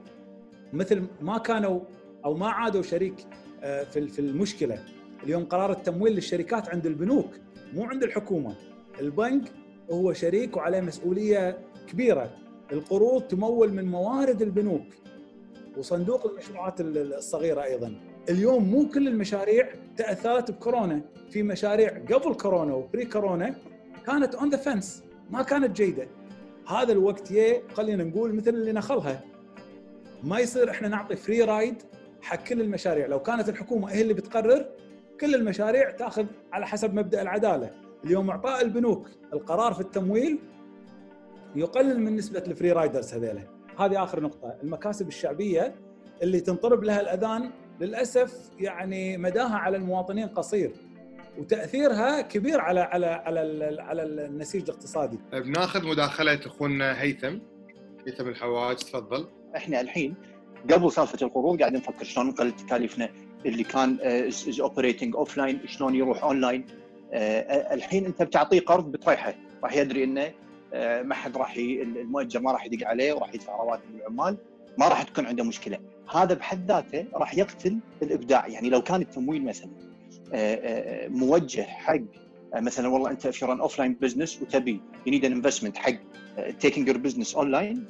مثل 0.74 1.08
ما 1.22 1.38
كانوا 1.38 1.80
أو 2.26 2.34
ما 2.36 2.48
عادوا 2.48 2.82
شريك 2.82 3.16
آه، 3.64 3.84
في 3.84 4.08
في 4.08 4.20
المشكلة. 4.20 4.86
اليوم 5.24 5.46
قرار 5.46 5.72
التمويل 5.72 6.14
للشركات 6.14 6.70
عند 6.70 6.86
البنوك 6.86 7.40
مو 7.74 7.84
عند 7.84 8.04
الحكومة. 8.04 8.56
البنك 9.00 9.52
هو 9.92 10.14
شريك 10.14 10.58
وعليه 10.58 10.82
مسؤولية 10.82 11.58
كبيرة. 11.88 12.38
القروض 12.72 13.22
تمول 13.22 13.74
من 13.74 13.86
موارد 13.86 14.42
البنوك 14.42 14.86
وصندوق 15.78 16.26
المشروعات 16.26 16.82
الصغيرة 16.82 17.64
أيضا. 17.64 17.96
اليوم 18.30 18.64
مو 18.64 18.90
كل 18.90 19.08
المشاريع 19.08 19.70
تأثرت 19.98 20.52
بكورونا. 20.52 21.02
في 21.30 21.44
مشاريع 21.44 21.90
قبل 21.90 22.34
كورونا 22.34 22.74
و 22.74 22.82
pre 22.82 23.06
كورونا 23.06 23.56
كانت 24.06 24.36
on 24.36 24.50
the 24.50 24.58
fence 24.58 25.04
ما 25.30 25.44
كانت 25.44 25.78
جيدة. 25.78 26.08
هذا 26.68 26.92
الوقت 26.92 27.32
يه 27.32 27.62
خلينا 27.74 28.04
نقول 28.04 28.36
مثل 28.36 28.50
اللي 28.50 28.72
نخلها 28.72 29.24
ما 30.24 30.40
يصير 30.40 30.70
إحنا 30.70 30.88
نعطي 30.88 31.16
free 31.16 31.42
ride 31.42 31.76
حق 32.22 32.44
كل 32.44 32.62
المشاريع. 32.62 33.08
لو 33.08 33.20
كانت 33.20 33.50
الحكومة 33.50 33.92
هي 33.92 34.02
اللي 34.02 34.14
بتقرر 34.14 34.66
كل 35.20 35.36
المشاريع 35.36 35.92
تاخذ 35.92 36.26
على 36.54 36.68
حسب 36.68 36.94
مبدأ 36.94 37.22
العدالة. 37.22 37.72
اليوم 38.06 38.30
اعطاء 38.30 38.62
البنوك 38.62 39.10
القرار 39.34 39.74
في 39.74 39.80
التمويل 39.80 40.40
يقلل 41.56 42.00
من 42.00 42.16
نسبة 42.16 42.44
الفري 42.48 42.72
رايدرز 42.72 43.14
هذيلا. 43.14 43.42
هذه 43.80 44.04
آخر 44.04 44.20
نقطة. 44.20 44.56
المكاسب 44.64 45.08
الشعبية 45.08 45.76
اللي 46.24 46.40
تنطرب 46.40 46.84
لها 46.84 47.02
الأذان 47.02 47.52
للأسف 47.80 48.50
يعني 48.60 49.18
مداها 49.18 49.56
على 49.56 49.78
المواطنين 49.78 50.28
قصير 50.28 50.74
وتأثيرها 51.38 52.22
كبير 52.22 52.62
على 52.62 52.80
على 52.80 53.06
على 53.06 53.40
على 53.82 54.04
النسيج 54.04 54.64
الاقتصادي. 54.64 55.20
بناخذ 55.34 55.88
مداخلة 55.88 56.40
اخونا 56.46 57.02
هيثم. 57.02 57.40
هيثم 58.08 58.28
الحواج 58.28 58.76
تفضل. 58.76 59.28
إحنا 59.56 59.82
الحين 59.82 60.16
قبل 60.72 60.92
سالفة 60.92 61.26
القروض 61.26 61.60
قاعدين 61.60 61.80
نفكر 61.80 62.06
شلون 62.06 62.28
نقلل 62.28 62.52
تكاليفنا. 62.52 63.10
اللي 63.46 63.64
كان 63.64 63.98
is 64.02 64.60
operating 64.60 65.16
offline 65.16 65.60
شلون 65.68 65.96
يروح 65.96 66.24
اون 66.24 66.42
لاين 66.42 66.66
الحين 67.74 68.06
أنت 68.06 68.24
بتعطيه 68.24 68.60
قرض 68.60 68.92
بتريحه. 68.92 69.34
راح 69.64 69.76
يدري 69.76 70.04
إنه 70.04 70.32
آه، 70.74 71.02
ما 71.02 71.16
حد 71.16 71.38
راح 71.38 71.56
المؤجر 71.58 72.40
ما 72.40 72.52
راح 72.52 72.66
يدق 72.66 72.88
عليه 72.88 73.14
وراح 73.14 73.34
يدفع 73.34 73.56
رواتب 73.56 73.96
العمال. 73.96 74.38
ما 74.78 74.88
راح 74.88 75.04
تكون 75.04 75.26
عنده 75.26 75.44
مشكلة. 75.44 75.80
هذا 76.16 76.34
بحد 76.34 76.72
ذاته 76.72 77.06
راح 77.14 77.38
يقتل 77.38 77.80
الإبداع. 78.02 78.48
يعني 78.48 78.70
لو 78.70 78.82
كان 78.82 79.02
التمويل 79.02 79.46
مثلا 79.46 79.70
آه، 80.34 80.56
آه، 80.56 81.08
موجه 81.08 81.62
حق 81.62 82.02
مثلا 82.56 82.88
والله 82.88 83.12
أنت 83.12 83.28
في 83.28 83.46
run 83.46 83.60
offline 83.60 83.94
business 83.94 84.42
وتبي 84.42 84.82
you 85.06 85.14
need 85.14 85.26
investment 85.26 85.78
حق 85.78 85.96
taking 86.60 86.88
your 86.88 86.98
business 86.98 87.36
online 87.36 87.88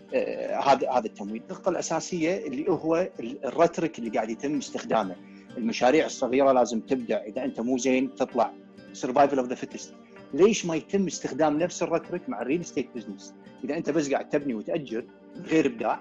هذا 0.64 0.92
هذا 0.92 1.06
التمويل. 1.06 1.42
النقطة 1.42 1.70
الأساسية 1.70 2.48
اللي 2.48 2.70
هو 2.70 3.10
ال 3.20 3.29
rhetoric 3.29 4.00
اللي 4.00 4.10
قاعد 4.10 4.30
يتم 4.30 4.58
استخدامه. 4.58 5.16
المشاريع 5.58 6.06
الصغيرة 6.06 6.52
لازم 6.52 6.80
تبدع 6.80 7.18
إذا 7.24 7.44
أنت 7.44 7.60
مو 7.60 7.78
زين 7.78 8.16
تطلع 8.16 8.54
survival 8.94 9.40
of 9.40 9.48
the 9.48 9.56
fittest 9.56 9.94
ليش 10.34 10.66
ما 10.66 10.76
يتم 10.76 11.08
استخدام 11.08 11.60
نفس 11.60 11.84
ال 11.84 11.89
rhetoric 11.89 12.30
مع 12.30 12.42
ال 12.42 12.46
real 12.46 12.62
estate 12.62 12.90
business 12.96 13.34
إذا 13.64 13.78
أنت 13.78 13.90
بس 13.90 14.12
قاعد 14.12 14.30
تبني 14.30 14.54
وتأجر 14.54 15.06
غير 15.46 15.66
إبداع 15.66 16.00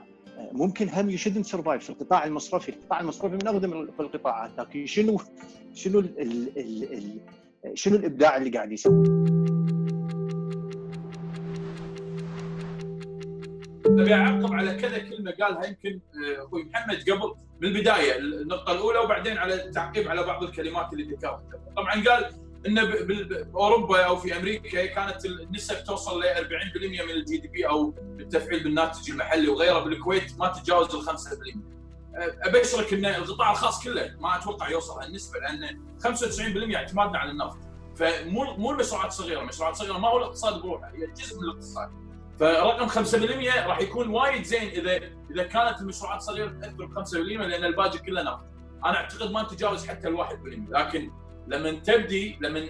ممكن 0.53 0.89
هم 0.89 1.11
you 1.11 1.17
shouldn't 1.17 1.47
survive 1.47 1.85
في 1.85 1.91
القطاع 1.91 2.25
المصرفي، 2.25 2.69
القطاع 2.69 3.01
المصرفي 3.01 3.35
من 3.35 3.47
أقدم 3.47 3.87
في 3.87 4.01
القطاعات 4.01 4.51
لكن 4.59 4.87
شنو 4.87 5.21
شنو 5.75 5.99
ال 5.99 6.21
ال 6.21 6.93
ال 6.93 7.19
شنو 7.79 7.97
الإبداع 7.97 8.37
اللي 8.37 8.51
قاعد 8.51 8.73
يسوي؟ 8.73 9.52
ابي 13.99 14.15
اعقب 14.15 14.53
على 14.53 14.75
كذا 14.75 14.99
كلمة 14.99 15.33
قالها 15.41 15.67
يمكن 15.67 16.01
آه، 16.15 16.45
أخوي 16.45 16.65
محمد 16.65 17.11
قبل 17.11 17.35
من 17.61 17.69
البداية 17.69 18.19
النقطة 18.19 18.73
الأولى 18.73 18.99
وبعدين 18.99 19.39
على 19.39 19.55
التعقيب 19.55 20.09
على 20.09 20.23
بعض 20.23 20.43
الكلمات 20.43 20.93
اللي 20.93 21.15
ذكرها 21.15 21.43
طبعا 21.77 22.05
قال 22.09 22.31
إن 22.67 22.85
باوروبا 23.53 24.03
أو 24.03 24.17
في 24.17 24.37
أمريكا 24.37 24.87
كانت 24.87 25.25
النسب 25.27 25.85
توصل 25.85 26.21
ل 26.21 26.25
40% 26.25 27.05
من 27.05 27.11
ال 27.11 27.37
GDP 27.37 27.69
أو 27.69 27.95
التفعيل 28.21 28.63
بالناتج 28.63 29.11
المحلي 29.11 29.49
وغيره 29.49 29.79
بالكويت 29.79 30.39
ما 30.39 30.49
تتجاوز 30.49 30.95
ال 30.95 31.03
5%. 31.03 31.59
أبشرك 32.17 32.93
إن 32.93 33.05
القطاع 33.07 33.51
الخاص 33.51 33.85
كله 33.85 34.15
ما 34.21 34.37
أتوقع 34.37 34.69
يوصل 34.69 35.01
هالنسبة 35.01 35.39
لأن 35.41 35.81
95% 36.73 36.77
اعتمادنا 36.77 37.19
على 37.19 37.31
النفط. 37.31 37.59
فمو 37.97 38.57
مو 38.57 38.71
المشروعات 38.71 39.09
الصغيرة، 39.09 39.41
المشروعات 39.41 39.75
الصغيرة 39.75 39.99
ما 39.99 40.09
هو 40.09 40.19
الاقتصاد 40.19 40.63
بروحه 40.63 40.91
هي 40.95 41.07
جزء 41.07 41.37
من 41.37 41.45
الاقتصاد. 41.45 42.02
فرقم 42.43 42.89
5% 42.89 43.67
راح 43.67 43.81
يكون 43.81 44.09
وايد 44.09 44.43
زين 44.45 44.69
اذا 44.69 45.01
إذا 45.31 45.43
كانت 45.43 45.81
المشروعات 45.81 46.21
الصغيره 46.21 46.49
تأثر 46.49 46.87
ب 46.87 47.05
5% 47.05 47.15
لأن 47.15 47.65
الباقي 47.65 47.99
كله 47.99 48.23
نفط. 48.23 48.41
أنا 48.85 48.97
أعتقد 48.97 49.31
ما 49.31 49.43
تتجاوز 49.43 49.87
حتى 49.87 50.09
ال 50.09 50.19
1% 50.19 50.31
لكن 50.71 51.11
لما 51.47 51.71
تبدي 51.71 52.39
لما 52.41 52.69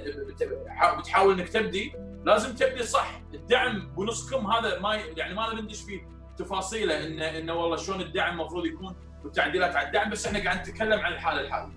بتحاول 0.98 1.40
إنك 1.40 1.48
تبدي 1.48 1.92
لازم 2.24 2.54
تبدي 2.54 2.82
صح. 2.82 3.20
الدعم 3.34 3.94
بنصكم 3.96 4.46
هذا 4.46 4.78
ما 4.78 4.94
يعني 4.94 5.34
ما 5.34 5.60
ندش 5.60 5.82
فيه 5.82 6.08
تفاصيله 6.38 7.06
انه 7.06 7.38
انه 7.38 7.54
والله 7.54 7.76
شلون 7.76 8.00
الدعم 8.00 8.40
المفروض 8.40 8.66
يكون 8.66 8.96
والتعديلات 9.24 9.76
على 9.76 9.86
الدعم 9.86 10.10
بس 10.10 10.26
إحنا 10.26 10.44
قاعد 10.44 10.58
نتكلم 10.58 11.00
عن 11.00 11.12
الحالة 11.12 11.40
الحالية. 11.40 11.72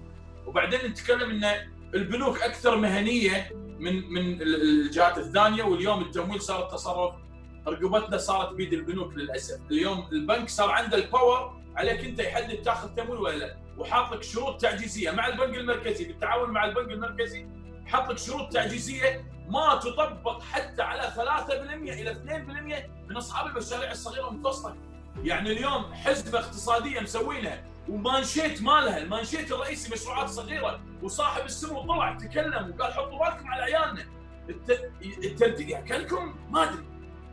وبعدين 0.48 0.80
نتكلم 0.86 1.30
إن 1.30 1.70
البنوك 1.94 2.42
أكثر 2.42 2.78
مهنية 2.78 3.50
من 3.80 4.14
من 4.14 4.42
الجهات 4.42 5.18
الثانية 5.18 5.64
واليوم 5.64 6.02
التمويل 6.02 6.42
صار 6.42 6.64
التصرف 6.64 7.26
رقبتنا 7.68 8.18
صارت 8.18 8.54
بيد 8.54 8.74
البنوك 8.74 9.14
للأسف. 9.14 9.60
اليوم 9.72 10.08
البنك 10.12 10.50
صار 10.50 10.70
عنده 10.70 10.98
ال 10.98 11.08
power 11.08 11.62
عليك 11.76 12.00
أنت 12.06 12.20
يحدد 12.20 12.62
تأخذ 12.62 12.90
تمويل 12.96 13.20
ولا 13.20 13.36
لا. 13.36 13.58
وحاط 13.78 14.14
لك 14.14 14.24
شروط 14.24 14.62
تعجيزية 14.62 15.12
مع 15.12 15.28
البنك 15.28 15.56
المركزي. 15.58 16.06
بالتعاون 16.06 16.50
مع 16.50 16.66
البنك 16.66 16.92
المركزي 16.92 17.48
حط 17.86 18.10
لك 18.10 18.18
شروط 18.18 18.54
تعجيزية 18.54 19.26
ما 19.50 19.76
تطبق 19.84 20.42
حتى 20.42 20.82
على 20.82 21.12
3% 21.16 21.94
إلى 21.94 22.12
2% 22.12 23.10
من 23.10 23.18
أصحاب 23.18 23.48
المشاريع 23.48 23.92
الصغيرة 23.92 24.26
والمتوسطة. 24.26 24.76
يعني 25.24 25.52
اليوم 25.52 25.94
حزمة 25.94 26.40
اقتصادية 26.40 27.00
مسوينها 27.00 27.64
ومانشيت 27.90 28.62
مالها 28.62 28.98
المانشيت 28.98 29.52
الرئيسي 29.52 29.94
مشروعات 29.94 30.30
صغيرة 30.30 30.80
وصاحب 31.04 31.46
السمو 31.46 31.82
طلع 31.82 32.14
تكلم 32.14 32.74
وقال 32.78 32.94
حطوا 32.94 33.20
بالكم 33.20 33.48
على 33.48 33.64
عيالنا. 33.64 34.06
الت- 34.50 35.60
يعني 35.60 35.88
كأنكم 35.90 36.36
ما 36.50 36.64
أدري. 36.64 36.84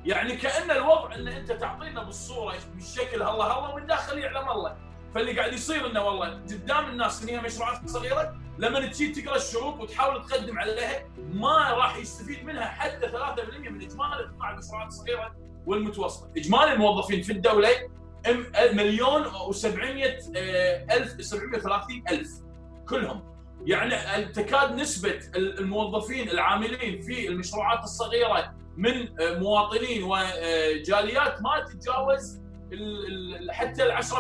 يعني 0.04 0.36
كأن 0.36 0.70
الوضع 0.70 1.14
ان 1.14 1.28
أنت 1.28 1.52
تعطينا 1.52 2.02
بالصورة 2.02 2.54
بالشكل 2.74 3.22
هلا 3.22 3.44
هلا 3.44 3.56
ومن 3.56 3.86
داخل 3.86 4.18
يعلم 4.18 4.50
الله. 4.50 4.76
فاللي 5.14 5.38
قاعد 5.38 5.52
يصير 5.52 5.86
إنه 5.90 6.04
والله 6.04 6.26
قدام 6.28 6.88
الناس 6.88 7.22
ان 7.22 7.28
هي 7.28 7.40
مشروعات 7.40 7.88
صغيرة 7.88 8.36
لما 8.58 8.86
تجي 8.86 9.08
تقرأ 9.12 9.36
الشروط 9.36 9.80
وتحاول 9.80 10.26
تقدم 10.26 10.58
عليها 10.58 11.04
ما 11.18 11.70
راح 11.70 11.96
يستفيد 11.96 12.44
منها 12.44 12.64
حتى 12.64 13.08
3% 13.08 13.68
من 13.70 13.82
إجمالي 13.82 14.22
قطاع 14.36 14.50
المشروعات 14.50 14.88
الصغيرة 14.88 15.34
والمتوسطة، 15.66 16.30
إجمالي 16.36 16.72
الموظفين 16.72 17.22
في 17.22 17.32
الدولة 17.32 17.68
مليون 18.72 19.24
و700 19.24 20.36
الف 20.92 21.24
730 21.24 22.04
ألف 22.10 22.28
كلهم. 22.88 23.32
يعني 23.64 24.24
تكاد 24.24 24.74
نسبة 24.74 25.20
الموظفين 25.36 26.28
العاملين 26.28 27.00
في 27.02 27.28
المشروعات 27.28 27.84
الصغيرة 27.84 28.54
من 28.76 29.08
مواطنين 29.20 30.02
وجاليات 30.02 31.42
ما 31.42 31.64
تتجاوز 31.68 32.42
حتى 33.50 33.82
ال 33.84 33.92
10% 33.92 34.14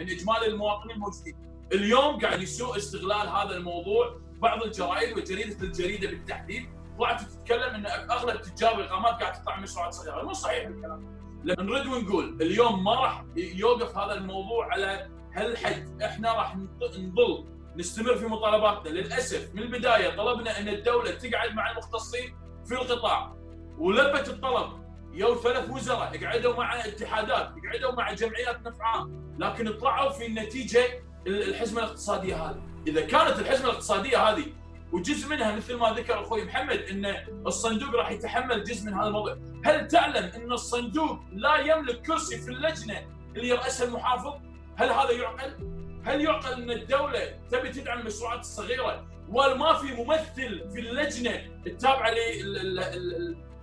من 0.00 0.10
إجمالي 0.10 0.46
المواطنين 0.46 0.96
الموجودين. 0.96 1.36
اليوم 1.72 2.20
قاعد 2.20 2.42
يسوء 2.42 2.76
استغلال 2.76 3.28
هذا 3.28 3.56
الموضوع. 3.56 4.20
بعض 4.42 4.62
الجرائد 4.62 5.18
وجريدة 5.18 5.62
الجريدة 5.62 6.08
بالتحديد. 6.08 6.68
طلعت 6.98 7.22
تتكلم 7.22 7.74
إن 7.74 7.86
أغلب 7.86 8.42
تجار 8.42 8.80
الاقامات 8.80 9.22
قاعد 9.22 9.32
تطلع 9.32 9.60
مشروعات 9.60 9.92
صغيره، 9.92 10.22
مو 10.22 10.32
صحيح 10.32 10.66
الكلام. 10.66 11.16
لما 11.44 11.62
نرد 11.62 11.86
ونقول 11.86 12.42
اليوم 12.42 12.84
ما 12.84 12.94
راح 12.94 13.24
يوقف 13.36 13.96
هذا 13.98 14.14
الموضوع 14.14 14.72
على 14.72 15.08
هالحد، 15.34 16.02
إحنا 16.02 16.32
راح 16.32 16.56
نظل 16.56 17.46
نستمر 17.76 18.16
في 18.16 18.26
مطالباتنا، 18.26 18.90
للأسف 18.90 19.54
من 19.54 19.62
البداية 19.62 20.16
طلبنا 20.16 20.60
إن 20.60 20.68
الدولة 20.68 21.10
تقعد 21.10 21.54
مع 21.54 21.70
المختصين 21.70 22.36
في 22.66 22.74
القطاع. 22.74 23.36
ولبت 23.78 24.28
الطلب. 24.28 24.86
يو 25.12 25.34
ثلاث 25.34 25.70
وزراء 25.70 26.24
قعدوا 26.24 26.56
مع 26.56 26.84
اتحادات 26.84 27.52
قعدوا 27.72 27.92
مع 27.92 28.12
جمعيات 28.12 28.66
نفع 28.66 28.84
عام. 28.84 29.36
لكن 29.38 29.72
طلعوا 29.72 30.10
في 30.10 30.26
النتيجة 30.26 31.02
الحزمة 31.26 31.80
الاقتصادية 31.82 32.36
هذه. 32.36 32.62
إذا 32.86 33.00
كانت 33.00 33.38
الحزمة 33.38 33.64
الاقتصادية 33.64 34.18
هذه 34.18 34.46
وجزء 34.92 35.28
منها 35.28 35.56
مثل 35.56 35.76
ما 35.76 35.90
ذكر 35.90 36.20
أخوي 36.20 36.44
محمد 36.44 36.78
إن 36.78 37.16
الصندوق 37.46 37.94
راح 37.94 38.10
يتحمل 38.10 38.64
جزء 38.64 38.86
من 38.86 38.94
هذا 38.94 39.06
الموضوع. 39.06 39.38
هل 39.64 39.88
تعلم 39.88 40.24
إن 40.24 40.52
الصندوق 40.52 41.18
لا 41.32 41.56
يملك 41.56 42.02
كرسي 42.02 42.38
في 42.38 42.50
اللجنة 42.50 43.06
اللي 43.36 43.48
يرأسها 43.48 43.86
المحافظ؟ 43.86 44.34
هل 44.76 44.90
هذا 44.90 45.10
يعقل؟ 45.10 45.76
هل 46.04 46.20
يعقل 46.20 46.62
إن 46.62 46.70
الدولة 46.70 47.38
تبي 47.50 47.68
تدعم 47.68 47.98
المشروعات 47.98 48.40
الصغيرة 48.40 49.06
وما 49.28 49.72
في 49.72 49.94
ممثل 49.94 50.70
في 50.72 50.80
اللجنة 50.80 51.60
التابعة 51.66 52.10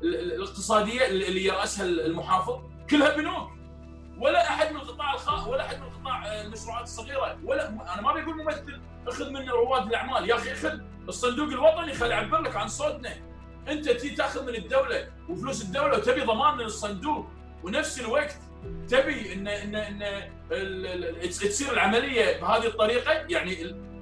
للاقتصاديه 0.04 1.08
اللي 1.08 1.46
يرأسها 1.46 1.86
المحافظ. 1.86 2.56
كلها 2.90 3.18
بنوك. 3.18 3.50
ولا 4.20 4.50
أحد 4.50 4.74
من 4.74 4.80
القطاع 4.80 5.14
الخاص 5.14 5.48
ولا 5.48 5.66
أحد 5.66 5.80
من 5.80 5.90
قطاع 5.90 6.42
المشروعات 6.42 6.84
الصغيرة. 6.84 7.40
ولا 7.44 7.70
أنا 7.70 8.02
ما 8.02 8.14
بقول 8.14 8.44
ممثل 8.44 8.82
أخذ 9.08 9.30
من 9.30 9.50
رواد 9.50 9.88
الأعمال. 9.88 10.30
يا 10.30 10.36
أخي 10.36 10.52
أخذ 10.52 10.80
الصندوق 11.08 11.48
الوطني. 11.48 11.94
خلي 11.94 12.10
يعبر 12.10 12.42
لك 12.42 12.56
عن 12.56 12.68
صوتنا. 12.68 13.14
أنت 13.68 13.90
تي 13.90 14.10
تأخذ 14.10 14.46
من 14.46 14.56
الدولة 14.56 15.08
وفلوس 15.30 15.62
الدولة 15.62 15.98
وتبي 15.98 16.22
ضمان 16.22 16.58
من 16.58 16.66
الصندوق. 16.66 17.26
ونفس 17.64 18.00
الوقت 18.00 18.38
تبي 18.90 19.34
ان 19.34 19.48
ان 19.48 20.02
إن 21.24 21.30
تصير 21.30 21.74
العملية 21.74 22.42
بهذه 22.42 22.68
الطريقة. 22.68 23.12
يعني 23.12 23.56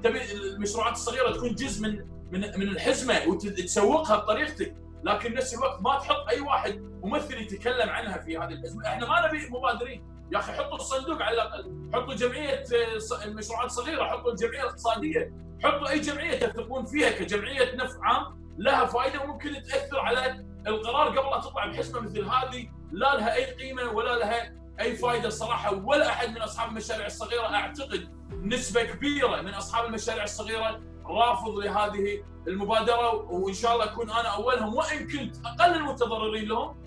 تبي 0.03 0.31
المشروعات 0.31 0.93
الصغيرة 0.93 1.31
تكون 1.31 1.55
جزء 1.55 1.81
من 1.83 2.05
من 2.31 2.39
من 2.39 2.67
الحزمة 2.67 3.27
وتسوقها 3.27 4.15
بطريقتك. 4.15 4.75
لكن 5.03 5.33
نفس 5.33 5.53
الوقت 5.53 5.81
ما 5.81 5.99
تحط 5.99 6.27
أي 6.29 6.39
واحد 6.41 6.79
ممثل 7.03 7.37
يتكلم 7.41 7.89
عنها 7.89 8.17
في 8.17 8.37
هذه 8.37 8.53
الحزمه، 8.53 8.87
إحنا 8.87 9.07
ما 9.07 9.27
نبي 9.27 9.47
مبادرين، 9.49 10.03
يا 10.33 10.39
أخي 10.39 10.51
حطوا 10.53 10.75
الصندوق 10.75 11.21
على 11.21 11.33
الأقل، 11.35 11.89
حطوا 11.93 12.13
جمعية 12.13 12.63
آه، 12.95 12.97
ص- 12.97 13.21
المشروعات 13.23 13.65
الصغيرة، 13.65 14.03
حطوا 14.03 14.31
الجمعية 14.31 14.61
الاقتصادية، 14.61 15.33
حطوا 15.63 15.89
أي 15.89 15.99
جمعية 15.99 16.39
تثقون 16.39 16.85
فيها 16.85 17.11
كجمعية 17.11 17.75
نفع 17.75 17.99
عام 18.03 18.41
لها 18.57 18.85
فائدة 18.85 19.21
وممكن 19.21 19.53
تأثر 19.53 19.99
على 19.99 20.45
القرار 20.67 21.07
قبل 21.19 21.29
لا 21.31 21.39
تطلع 21.41 21.65
بحزمه 21.65 21.99
مثل 22.01 22.21
هذه. 22.25 22.67
لا 22.91 23.15
لها 23.15 23.35
أي 23.35 23.45
قيمة 23.45 23.91
ولا 23.91 24.15
لها 24.19 24.53
أي 24.79 24.95
فائدة 24.95 25.29
صراحة. 25.29 25.73
ولا 25.73 26.09
أحد 26.09 26.29
من 26.29 26.41
أصحاب 26.41 26.69
المشاريع 26.69 27.05
الصغيرة 27.05 27.53
أعتقد 27.55 28.09
نسبة 28.31 28.83
كبيرة 28.83 29.41
من 29.41 29.53
أصحاب 29.53 29.85
المشاريع 29.85 30.23
الصغيرة 30.23 30.81
رافض 31.05 31.55
لهذه 31.57 32.23
المبادرة 32.47 33.13
وإن 33.13 33.53
شاء 33.53 33.73
الله 33.73 33.85
أكون 33.85 34.09
أنا 34.09 34.27
أولهم 34.27 34.75
وإن 34.75 35.07
كنت 35.07 35.35
أقل 35.45 35.75
المتضررين 35.75 36.47
لهم 36.47 36.77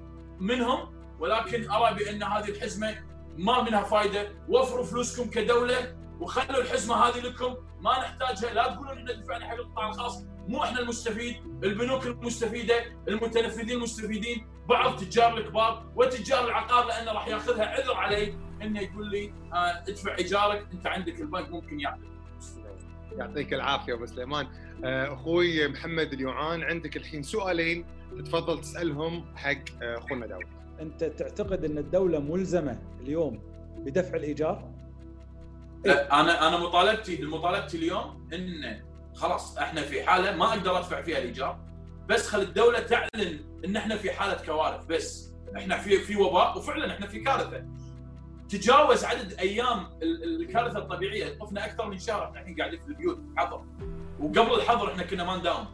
منهم. 0.41 0.95
ولكن 1.21 1.71
أرى 1.71 1.95
بأن 1.95 2.23
هذه 2.23 2.49
الحزمة 2.49 2.97
ما 3.37 3.63
منها 3.63 3.83
فائده 3.83 4.33
وفروا 4.49 4.85
فلوسكم 4.85 5.31
كدولة 5.31 5.97
وخلوا 6.21 6.61
الحزمة 6.61 6.97
هذه 6.97 7.21
لكم. 7.21 7.55
ما 7.81 7.99
نحتاجها. 7.99 8.55
لا 8.55 8.75
تقولون 8.75 8.99
إحنا 8.99 9.13
دفعنا 9.13 9.49
حق 9.49 9.55
القطاع 9.55 9.89
الخاص. 9.89 10.25
مو 10.49 10.65
إحنا 10.65 10.81
المستفيد 10.81 11.37
البنوك 11.65 12.07
المستفيدة 12.07 12.75
المتنفذين 13.09 13.71
المستفيدين 13.71 14.47
بعض 14.69 14.97
تجار 14.97 15.39
الكبار 15.39 15.87
وتجار 15.97 16.45
العقار 16.45 16.87
لأنه 16.87 17.13
راح 17.13 17.29
يأخذها 17.29 17.67
عذر 17.67 17.95
علي 17.95 18.35
إنه 18.63 18.81
يقول 18.81 19.11
لي 19.11 19.35
آه 19.53 19.83
ادفع 19.89 20.17
إيجارك 20.19 20.67
أنت 20.73 20.87
عندك 20.87 21.21
البنك 21.21 21.51
ممكن 21.51 21.81
يعطيك. 21.81 22.14
يعطيك 23.19 23.55
العافية 23.55 23.95
أبو 23.95 24.07
سليمان. 24.07 24.47
آه، 24.85 25.15
أخوي 25.15 25.69
محمد 25.69 26.13
اليوعان 26.13 26.63
عندك 26.63 26.97
الحين 26.97 27.23
سؤالين 27.23 27.85
تتفضل 28.19 28.61
تسألهم 28.61 29.37
حق 29.37 29.83
آه، 29.83 29.99
أخونا 29.99 30.27
داود. 30.27 30.45
أنت 30.81 31.05
تعتقد 31.05 31.65
أن 31.65 31.79
الدولة 31.79 32.19
ملزمة 32.21 32.79
اليوم 33.01 33.43
بدفع 33.79 34.17
الإيجار؟ 34.17 34.71
لا 35.85 36.21
أنا 36.21 36.49
أنا 36.49 36.59
مطالبتي 36.59 37.23
مطالبتي 37.23 37.77
اليوم 37.77 38.29
إن 38.33 38.81
خلاص 39.15 39.59
إحنا 39.59 39.81
في 39.83 40.03
حالة 40.03 40.37
ما 40.37 40.45
أقدر 40.45 40.79
أدفع 40.79 41.03
فيها 41.03 41.19
الإيجار 41.19 41.59
بس 42.09 42.29
خل 42.29 42.41
الدولة 42.41 42.81
تعلن 42.81 43.41
إن 43.65 43.77
إحنا 43.77 43.97
في 43.97 44.11
حالة 44.11 44.45
كوارث 44.47 44.85
بس 44.87 45.33
إحنا 45.57 45.79
في 45.79 45.99
في 45.99 46.17
وباء 46.17 46.59
وفعلا 46.59 46.93
إحنا 46.95 47.07
في 47.07 47.21
كارثة. 47.21 47.65
تجاوز 48.49 49.05
عدد 49.05 49.33
أيام 49.33 49.87
ال- 50.03 50.43
الكارثة 50.43 50.79
الطبيعية. 50.79 51.39
طفنا 51.39 51.65
أكثر 51.67 51.87
من 51.91 51.99
شهر 51.99 52.25
إحنا 52.25 52.41
الحين 52.41 52.57
قاعدين 52.57 52.81
في 52.81 52.89
البيوت 52.89 53.19
حظر 53.37 53.65
وقبل 54.21 54.55
الحظر 54.55 54.93
إحنا 54.93 55.03
كنا 55.03 55.25
ما 55.25 55.37
نداوم. 55.37 55.67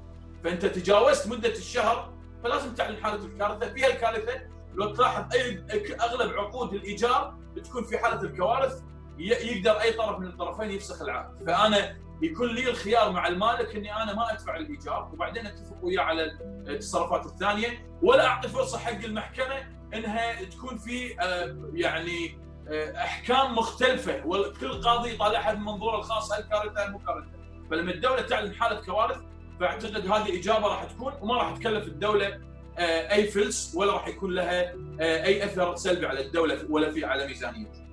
فأنت 0.45 0.67
تجاوزت 0.67 1.29
مدة 1.29 1.49
الشهر 1.49 2.13
فلازم 2.45 2.75
تعلن 2.75 2.97
حالة 3.03 3.25
الكارثة. 3.25 3.73
فيها 3.75 3.87
الكارثة 3.87 4.41
لو 4.75 4.95
تلاحظ 4.95 5.35
أي 5.35 5.65
أغلب 6.01 6.33
عقود 6.39 6.75
الإيجار 6.75 7.37
بتكون 7.57 7.85
في 7.85 7.99
حالة 7.99 8.23
الكوارث 8.23 8.83
يقدر 9.19 9.81
أي 9.81 9.93
طرف 9.93 10.19
من 10.19 10.27
الطرفين 10.27 10.71
يفسخ 10.71 11.03
العقد. 11.03 11.45
فأنا 11.47 11.97
يكون 12.23 12.49
لي 12.55 12.71
الخيار 12.71 13.13
مع 13.13 13.29
المالك 13.29 13.77
إني 13.77 13.97
أنا 14.03 14.15
ما 14.15 14.33
أدفع 14.33 14.57
الإيجار 14.57 15.11
وبعدين 15.13 15.47
أتفق 15.47 15.77
وياه 15.83 16.03
على 16.03 16.25
التصرفات 16.69 17.27
الثانية. 17.27 17.87
ولا 18.03 18.27
أعطي 18.27 18.49
فرصة 18.49 18.79
حق 18.79 19.05
المحكمة 19.05 19.69
إنها 19.95 20.45
تكون 20.45 20.79
في 20.79 21.21
آه، 21.21 21.57
يعني 21.75 22.39
أحكام 22.73 23.55
مختلفة 23.55 24.27
وكل 24.27 24.81
قاضي 24.81 25.15
يطالعها 25.15 25.55
من 25.55 25.61
منظوره 25.65 25.99
الخاص 25.99 26.33
هل 26.33 26.43
كارثة 26.43 26.91
مو 26.91 26.99
كارثة. 26.99 27.29
فلما 27.71 27.93
الدولة 27.93 28.23
تعلن 28.23 28.55
حالة 28.55 28.81
كوارث 28.81 29.17
فأعتقد 29.61 30.07
هذه 30.07 30.41
إجابة 30.41 30.67
راح 30.67 30.85
تكون 30.85 31.13
وما 31.21 31.35
راح 31.35 31.57
تكلف 31.57 31.87
الدولة 31.87 32.41
آه، 32.79 33.13
أي 33.13 33.27
فلس 33.27 33.75
ولا 33.77 33.93
راح 33.93 34.09
يكون 34.09 34.35
لها 34.35 34.73
آه، 35.01 35.25
أي 35.25 35.45
أثر 35.45 35.77
سلبي 35.77 36.07
على 36.07 36.27
الدولة 36.27 36.59
ولا 36.71 36.91
في 36.91 37.05
على 37.05 37.27
ميزانيتها. 37.27 37.87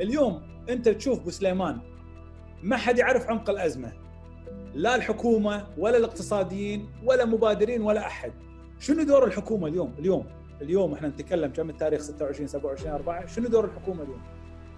اليوم 0.00 0.42
أنت 0.68 0.88
تشوف 0.88 1.20
أبو 1.20 1.30
سليمان 1.30 1.80
ما 2.62 2.76
حد 2.76 2.98
يعرف 2.98 3.26
عمق 3.30 3.50
الأزمة. 3.50 3.92
لا 4.74 4.96
الحكومة 4.96 5.66
ولا 5.78 5.96
الاقتصاديين 5.96 6.90
ولا 7.04 7.24
مبادرين 7.24 7.82
ولا 7.82 8.06
أحد. 8.06 8.32
شنو 8.78 9.02
دور 9.02 9.24
الحكومة 9.24 9.68
اليوم؟ 9.68 9.94
اليوم 9.98 10.26
اليوم 10.62 10.94
إحنا 10.94 11.08
نتكلم 11.08 11.52
كم 11.52 11.70
التاريخ؟ 11.70 12.00
26 12.00 12.46
27 12.48 12.94
4 12.94 13.26
شنو 13.26 13.48
دور 13.48 13.64
الحكومة 13.64 14.02
اليوم؟ 14.02 14.22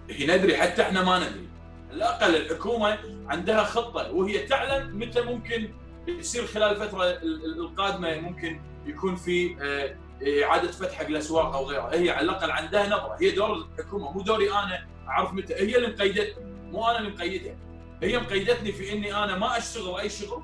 هي 0.09 0.37
ندري 0.37 0.57
حتى 0.57 0.81
إحنا 0.81 1.03
ما 1.03 1.19
ندري. 1.19 1.47
على 1.89 1.95
الأقل 1.97 2.35
الحكومة 2.35 2.97
عندها 3.27 3.63
خطة 3.63 4.11
وهي 4.11 4.39
تعلم 4.39 4.99
متى 4.99 5.21
ممكن 5.21 5.69
يصير 6.07 6.45
خلال 6.45 6.71
الفترة 6.71 7.03
ال- 7.03 7.45
ال- 7.45 7.59
القادمة 7.59 8.19
ممكن 8.19 8.61
يكون 8.85 9.15
في 9.15 9.55
آه، 9.61 9.95
إعادة 10.43 10.71
فتح 10.71 10.91
حق 10.97 11.05
الأسواق 11.05 11.55
أو 11.55 11.65
غيرها، 11.65 11.93
هي 11.93 12.09
على 12.09 12.25
الأقل 12.25 12.51
عندها 12.51 12.87
نظرة، 12.87 13.17
هي 13.21 13.31
دور 13.31 13.53
الحكومة 13.79 14.11
مو 14.11 14.21
دوري 14.21 14.51
أنا 14.51 14.87
أعرف 15.07 15.33
متى، 15.33 15.53
هي 15.55 15.75
اللي 15.77 15.87
مقيدتني 15.87 16.45
مو 16.71 16.85
أنا 16.89 16.99
اللي 16.99 17.09
مقيدها. 17.09 17.55
هي 18.03 18.17
مقيدتني 18.19 18.71
في 18.71 18.93
إني 18.93 19.15
أنا 19.23 19.37
ما 19.37 19.57
أشتغل 19.57 19.99
اي 19.99 20.09
شغل 20.09 20.43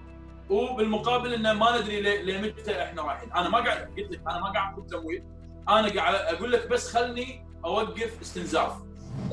وبالمقابل 0.50 1.34
إنه 1.34 1.54
ما 1.54 1.82
ندري 1.82 2.24
لمتى 2.24 2.84
إحنا 2.84 3.02
رايحين، 3.02 3.32
أنا 3.32 3.50
ما 3.50 3.58
قاعد 3.58 3.88
قلت 3.98 4.12
لك 4.12 4.22
أنا 4.28 4.40
ما 4.40 4.50
قاعد 4.52 4.74
اطلب 4.74 4.88
تمويل، 4.88 5.24
أنا 5.70 5.90
قاعد 5.90 6.16
أقول 6.36 6.52
لك 6.52 6.68
بس 6.70 6.88
خلني 6.88 7.46
أوقف 7.66 8.22
استنزاف. 8.22 8.74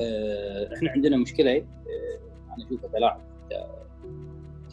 آه، 0.01 0.75
إحنا 0.75 0.91
عندنا 0.91 1.17
مشكلة 1.17 1.57
آه، 1.57 1.63
أنا 2.57 2.67
اشوفها 2.67 2.89
تلاعب 2.89 3.21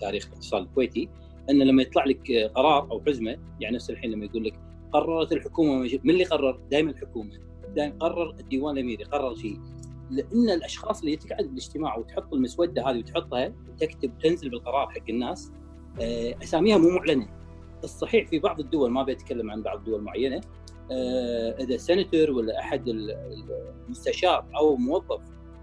تاريخ 0.01 0.27
الاقتصاد 0.27 0.63
الكويتي 0.63 1.09
إن 1.51 1.63
لما 1.63 1.83
يطلع 1.83 2.05
لك 2.05 2.53
قرار 2.55 2.91
أو 2.91 3.03
حزمة 3.07 3.39
يعني 3.61 3.77
نفس 3.77 3.91
الحين 3.91 4.11
لما 4.11 4.25
يقول 4.25 4.45
لك 4.45 4.55
قررت 4.93 5.33
الحكومة 5.33 5.79
من 6.05 6.11
اللي 6.11 6.25
قرر؟ 6.25 6.61
دائما 6.71 6.91
الحكومة 6.91 7.39
دائما 7.77 7.99
قرر 7.99 8.31
الديوان 8.31 8.77
الأميري 8.77 9.05
قرر 9.05 9.35
شيء 9.35 9.61
لأن 10.11 10.51
الأشخاص 10.51 11.01
اللي 11.01 11.17
تقعد 11.17 11.45
بالاجتماع 11.45 11.97
وتحط 11.99 12.35
المسودة 12.35 12.91
هذه 12.91 12.99
وتحطها 12.99 13.53
وتكتب 13.69 14.19
تنزل 14.19 14.51
بالقرار 14.51 14.91
حق 14.91 15.09
الناس 15.09 15.51
آه، 15.51 15.64
أساميها 16.43 16.79
مو 16.79 16.91
معلنة. 16.91 17.29
الصحيح 17.85 18.27
في 18.29 18.39
بعض 18.39 18.61
الدول 18.61 18.91
ما 18.91 19.03
بيتكلم 19.03 19.51
عن 19.51 19.63
بعض 19.63 19.79
الدول 19.79 20.03
معينة. 20.03 20.41
آه، 20.91 21.57
إذا 21.61 21.77
سنتر 21.77 22.31
ولا 22.31 22.61
أحد 22.61 22.89
المستشار 22.89 24.47
أو 24.57 24.77
موظف 24.77 25.21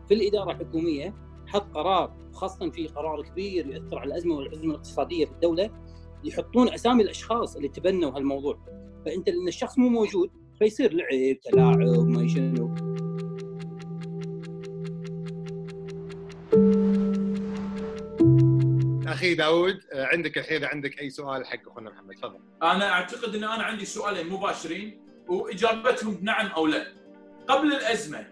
في 0.07 0.13
الإدارة 0.13 0.51
الحكومية 0.51 1.13
حط 1.47 1.73
قرار 1.73 2.13
خاصة 2.33 2.69
في 2.69 2.87
قرار 2.87 3.21
كبير 3.21 3.67
ياثر 3.67 3.99
على 3.99 4.07
الأزمة 4.07 4.35
والازمه 4.35 4.71
الاقتصادية 4.71 5.25
في 5.25 5.31
الدولة 5.31 5.69
يحطون 6.23 6.73
أسامي 6.73 7.03
الأشخاص 7.03 7.55
اللي 7.55 7.67
تبنوا 7.67 8.11
هالموضوع. 8.11 8.59
فأنت 9.05 9.29
لأن 9.29 9.47
الشخص 9.47 9.79
مو 9.79 9.89
موجود 9.89 10.29
فيصير 10.59 10.93
لعب 10.93 11.39
تلاعب 11.39 11.77
ما 12.07 12.27
شنو. 12.27 12.90
أخي 19.21 19.35
داود 19.35 19.79
آه، 19.93 20.05
عندك 20.05 20.37
الحين 20.37 20.63
عندك 20.65 20.99
أي 21.01 21.09
سؤال 21.09 21.45
حق 21.45 21.69
أخونا 21.69 21.89
محمد؟ 21.89 22.15
تفضل. 22.15 22.39
أنا 22.63 22.91
أعتقد 22.91 23.35
إن 23.35 23.43
أنا 23.43 23.63
عندي 23.63 23.85
سؤالين 23.85 24.29
مباشرين 24.29 25.01
وإجابتهم 25.27 26.19
نعم 26.21 26.47
أو 26.47 26.67
لا. 26.67 26.87
قبل 27.47 27.73
الأزمة 27.73 28.27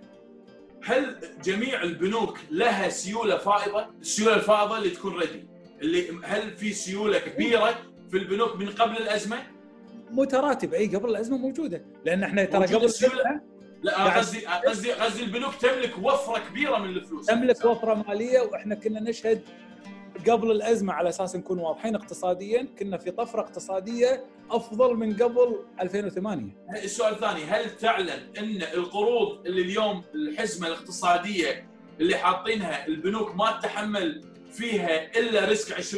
هل 0.84 1.20
جميع 1.44 1.84
البنوك 1.84 2.38
لها 2.52 2.90
سيولة 2.90 3.38
فائضة؟ 3.38 3.88
السيولة 4.02 4.36
الفائضة 4.36 4.78
اللي 4.78 4.90
تكون 4.90 5.14
ردي 5.14 5.48
اللي 5.82 6.10
هل 6.24 6.58
في 6.58 6.74
سيولة 6.74 7.20
كبيرة 7.20 7.70
في 8.12 8.18
البنوك 8.18 8.56
من 8.56 8.70
قبل 8.70 8.98
الأزمة؟ 8.98 9.38
متراتبه 10.12 10.78
أي 10.78 10.96
قبل 10.96 11.10
الأزمة 11.10 11.38
موجودة. 11.38 11.86
لأن 12.06 12.24
إحنا 12.24 12.46
ترى 12.46 12.66
قبل 12.66 12.86
السيولة؟ 12.86 13.16
الأزمة 13.16 13.42
لا 13.84 14.18
قصدي 14.18 14.46
قصدي 14.46 14.92
قصدي 14.92 15.24
البنوك 15.24 15.56
تملك 15.56 15.98
وفرة 15.98 16.40
كبيرة 16.50 16.78
من 16.78 16.90
الفلوس. 16.90 17.26
تملك 17.26 17.66
وفرة 17.66 17.94
مالية 18.08 18.40
وإحنا 18.40 18.76
كنا 18.76 19.00
نشهد 19.00 19.42
قبل 20.30 20.52
الأزمة 20.52 20.94
على 20.94 21.10
أساس 21.10 21.36
نكون 21.36 21.60
واضحين 21.60 21.96
اقتصاديا 21.96 22.68
كنا 22.80 22.98
في 22.98 23.12
طفرة 23.12 23.42
اقتصادية 23.42 24.24
أفضل 24.52 24.96
من 24.96 25.14
قبل 25.16 25.60
2008 25.82 26.48
السؤال 26.84 27.14
الثاني 27.14 27.44
هل 27.44 27.76
تعلم 27.78 28.20
أن 28.38 28.62
القروض 28.74 29.46
اللي 29.48 29.62
اليوم 29.62 30.04
الحزمة 30.16 30.68
الاقتصادية 30.68 31.70
اللي 32.00 32.18
حاطينها 32.18 32.88
البنوك 32.88 33.36
ما 33.36 33.52
تتحمل 33.60 34.24
فيها 34.52 35.20
إلا 35.20 35.46
ريسك 35.46 35.76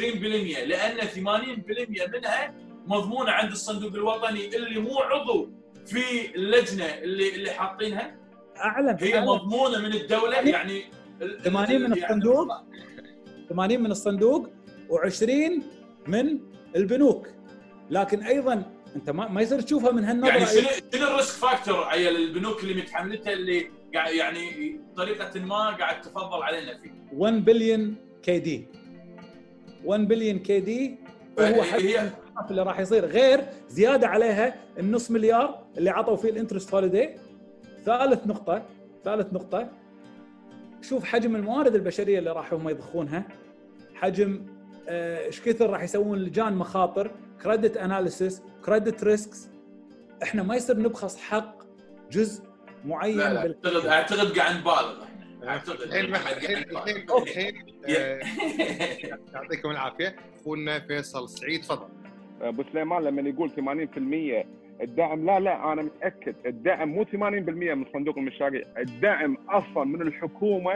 لأن 0.66 0.98
80% 1.08 2.14
منها 2.14 2.54
مضمونة 2.86 3.30
عند 3.30 3.50
الصندوق 3.50 3.92
الوطني 3.92 4.56
اللي 4.56 4.80
مو 4.80 4.98
عضو 4.98 5.50
في 5.86 6.34
اللجنة 6.34 6.84
اللي 6.84 7.34
اللي 7.34 7.50
حاطينها؟ 7.50 8.16
اعلن 8.56 8.96
هي 9.00 9.14
أعلن 9.18 9.26
مضمونة 9.26 9.78
من 9.78 9.92
الدولة 9.94 10.36
يعني 10.36 10.82
ال- 11.22 11.42
80 11.42 11.80
من 11.80 11.96
يعني 11.96 12.04
الصندوق؟ 12.04 12.48
80 13.52 13.80
من 13.82 13.90
الصندوق 13.90 14.48
و20 14.90 15.30
من 16.06 16.38
البنوك. 16.76 17.28
لكن 17.90 18.22
أيضا 18.22 18.62
أنت 18.96 19.10
ما, 19.10 19.28
ما 19.28 19.40
يصير 19.42 19.60
تشوفها 19.60 19.90
من 19.92 20.04
هالنظرة 20.04 20.30
يعني 20.32 20.46
شنو 20.46 20.68
شنو 20.94 21.06
ال 21.08 21.13
risk 21.13 21.34
factor 21.34 21.84
عيال 21.84 22.16
البنوك 22.16 22.62
اللي 22.62 22.74
متحملتها 22.82 23.32
اللي 23.32 23.68
قاعد 23.94 24.14
يعني 24.14 24.76
بطريقه 24.92 25.40
ما 25.40 25.70
قاعد 25.70 26.00
تفضل 26.00 26.42
علينا 26.42 26.78
فيه؟ 26.82 26.90
1 27.16 27.44
billion 27.44 27.94
KD 28.22 28.66
1 29.84 30.08
billion 30.08 30.38
KD 30.38 30.96
هي- 31.38 31.62
حجم 31.62 31.86
هي- 31.86 32.00
الإضافة 32.00 32.50
اللي 32.50 32.62
راح 32.62 32.80
يصير 32.80 33.04
غير 33.04 33.40
زيادة 33.68 34.08
عليها 34.08 34.54
النص 34.78 35.10
مليار 35.10 35.64
اللي 35.78 35.90
عطوا 35.90 36.16
فيه 36.16 36.30
ال 36.30 36.35
interest 36.35 36.74
holiday 36.74 37.08
ثالث 37.84 38.26
نقطه 38.26 38.62
ثالث 39.04 39.32
نقطة 39.32 39.68
شوف 40.82 41.04
حجم 41.04 41.36
الموارد 41.36 41.74
البشرية 41.74 42.18
اللي 42.18 42.30
راح 42.32 42.52
هم 42.52 42.68
يضخونها 42.68 43.24
حجم 43.94 44.46
آه، 44.88 45.24
إيش 45.26 45.40
كثر 45.40 45.70
راح 45.70 45.82
يسوون 45.82 46.18
لجان 46.18 46.52
مخاطر 46.54 47.10
credit 47.42 47.76
analysis 47.76 48.42
credit 48.64 49.04
risks 49.04 49.48
إحنا 50.22 50.42
ما 50.42 50.56
يصير 50.56 50.78
نبخس 50.78 51.16
حق 51.16 51.62
جزء 52.10 52.44
معين 52.84 53.16
لا 53.18 53.34
لا 53.34 53.42
بال- 53.42 53.56
اعتقد 53.64 53.86
اعتقد 53.86 54.38
قاعد 54.38 54.56
نبالغ 54.56 55.02
إحنا 55.38 55.48
اعتقد 55.50 55.80
الحين 55.80 56.14
آه، 57.88 58.20
يعطيكم 59.34 59.70
العافية. 59.70 60.16
أخونا 60.40 60.80
فيصل 60.80 61.28
سعيد 61.28 61.60
تفضل. 61.60 61.88
أبو 62.40 62.64
سليمان 62.72 63.02
لما 63.02 63.28
يقول 63.28 63.50
80% 63.50 64.46
الدعم 64.82 65.26
لا 65.26 65.40
لا 65.40 65.72
أنا 65.72 65.82
متأكد. 65.82 66.34
الدعم 66.46 66.88
مو 66.88 67.04
80% 67.04 67.14
من 67.74 67.84
صندوق 67.92 68.18
المشاريع. 68.18 68.62
الدعم 68.78 69.36
أصلا 69.48 69.84
من 69.84 70.02
الحكومة 70.02 70.74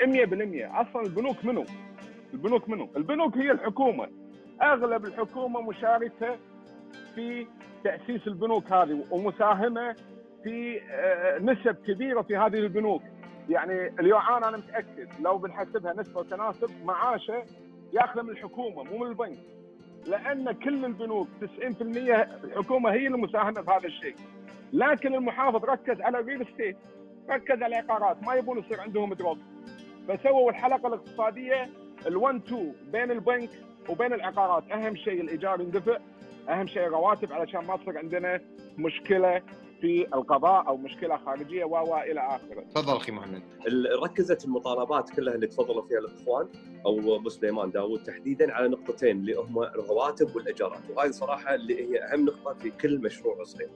100% 0.00 0.80
أصلا 0.80 1.02
البنوك 1.02 1.44
منو؟ 1.44 1.64
البنوك 2.34 2.68
منو؟ 2.68 2.88
البنوك 2.96 3.36
هي 3.36 3.50
الحكومة. 3.50 4.08
أغلب 4.62 5.04
الحكومة 5.04 5.60
مشاركة 5.60 6.36
في 7.14 7.46
تأسيس 7.84 8.26
البنوك 8.26 8.72
هذه 8.72 9.04
ومساهمة 9.10 9.96
في 10.44 10.80
آه، 10.90 11.38
نسب 11.38 11.76
كبيرة 11.86 12.22
في 12.22 12.36
هذه 12.36 12.58
البنوك. 12.58 13.02
يعني 13.48 13.86
اليوم 14.00 14.20
أنا 14.20 14.56
متأكد 14.56 15.08
لو 15.20 15.38
بنحسبها 15.38 15.92
نسبة 15.92 16.20
وتناسب 16.20 16.70
معاشه 16.84 17.44
ياخذه 17.92 18.22
من 18.22 18.30
الحكومة 18.30 18.82
مو 18.82 18.98
من 18.98 19.06
البنك. 19.06 19.38
لأن 20.06 20.52
كل 20.52 20.84
البنوك 20.84 21.28
90% 21.40 21.82
الحكومة 22.44 22.92
هي 22.92 23.06
المساهمة 23.06 23.62
في 23.62 23.70
هذا 23.70 23.86
الشيء. 23.86 24.14
لكن 24.72 25.14
المحافظ 25.14 25.64
ركز 25.64 26.00
على 26.00 26.18
ال 26.18 26.24
real 26.24 26.46
estate 26.54 26.76
ركز 27.30 27.62
على 27.62 27.66
العقارات 27.66 28.22
ما 28.22 28.34
يبون 28.34 28.58
يصير 28.58 28.80
عندهم 28.80 29.14
drop 29.14 29.38
فسووا 30.08 30.50
الحلقة 30.50 30.88
الاقتصادية 30.88 31.68
ال1 32.02 32.34
2 32.46 32.72
بين 32.92 33.10
البنك 33.10 33.50
وبين 33.88 34.12
العقارات. 34.12 34.70
أهم 34.72 34.96
شيء 34.96 35.20
الإيجار 35.20 35.60
يندفع 35.60 35.98
أهم 36.48 36.66
شيء 36.66 36.82
الرواتب 36.86 37.32
علشان 37.32 37.64
ما 37.64 37.76
تصير 37.76 37.98
عندنا 37.98 38.40
مشكلة 38.78 39.42
في 39.80 40.06
القضاء 40.14 40.66
أو 40.66 40.76
مشكلة 40.76 41.16
خارجية 41.16 41.64
و 41.64 41.70
و 41.70 41.96
إلى 41.96 42.20
آخره. 42.20 42.60
تفضل 42.74 42.96
أخي 42.96 43.12
مهند 43.12 43.42
ال- 43.66 44.02
ركزت 44.02 44.44
المطالبات 44.44 45.10
كلها 45.10 45.34
اللي 45.34 45.46
تفضلوا 45.46 45.82
فيها 45.82 45.98
الإخوان 45.98 46.48
أو 46.86 47.16
أبو 47.16 47.28
سليمان 47.28 47.70
داوود 47.70 48.02
تحديدا 48.02 48.52
على 48.54 48.68
نقطتين 48.68 49.16
اللي 49.20 49.34
هم 49.34 49.62
الرواتب 49.62 50.36
والإيجارات. 50.36 50.80
وهذه 50.96 51.10
صراحة 51.10 51.54
اللي 51.54 51.82
هي 51.90 52.02
أهم 52.04 52.24
نقطة 52.24 52.54
في 52.54 52.70
كل 52.70 52.98
مشروع 52.98 53.44
صغير. 53.44 53.70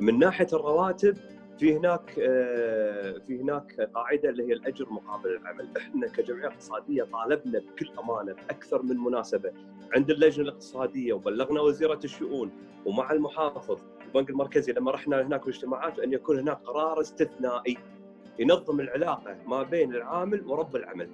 من 0.00 0.18
ناحية 0.18 0.46
الرواتب 0.52 1.16
في 1.58 1.76
هناك 1.76 2.18
آه، 2.18 3.18
في 3.26 3.40
هناك 3.40 3.80
قاعدة 3.94 4.28
اللي 4.28 4.48
هي 4.48 4.52
الأجر 4.52 4.86
مقابل 4.90 5.30
العمل، 5.36 5.68
إحنا 5.76 6.06
كجمعية 6.08 6.46
اقتصادية 6.48 7.02
طالبنا 7.02 7.58
بكل 7.58 7.90
أمانة 7.98 8.32
بأكثر 8.32 8.82
من 8.82 8.96
مناسبة. 8.96 9.52
عند 9.96 10.10
اللجنة 10.10 10.44
الاقتصادية 10.44 11.12
وبلغنا 11.12 11.60
وزيرة 11.60 12.00
الشؤون 12.04 12.50
ومع 12.86 13.12
المحافظ 13.12 13.78
البنك 14.12 14.30
المركزي 14.30 14.72
لما 14.72 14.90
رحنا 14.90 15.22
هناك 15.22 15.42
الاجتماعات 15.42 15.98
أن 15.98 16.12
يكون 16.12 16.38
هناك 16.38 16.58
قرار 16.64 17.00
استثنائي 17.00 17.76
ينظم 18.38 18.80
العلاقة 18.80 19.36
ما 19.46 19.62
بين 19.62 19.94
العامل 19.94 20.46
ورب 20.46 20.76
العمل 20.76 21.10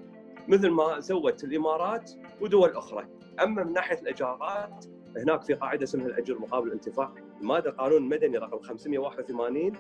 مثل 0.49 0.71
ما 0.71 1.01
سوت 1.01 1.45
الإمارات 1.45 2.11
ودول 2.41 2.71
أخرى 2.71 3.07
أما 3.43 3.65
من 3.65 3.73
ناحية 3.73 4.01
الإيجارات 4.01 4.85
هناك 5.17 5.43
في 5.43 5.55
قاعدة 5.55 5.85
اسمها 5.85 6.07
الأجر 6.07 6.39
مقابل 6.39 6.67
الانتفاع 6.69 7.15
الماده 7.41 7.71
قانون 7.71 8.03
المدني 8.03 8.39
رقم 8.39 8.59
581 8.59 9.73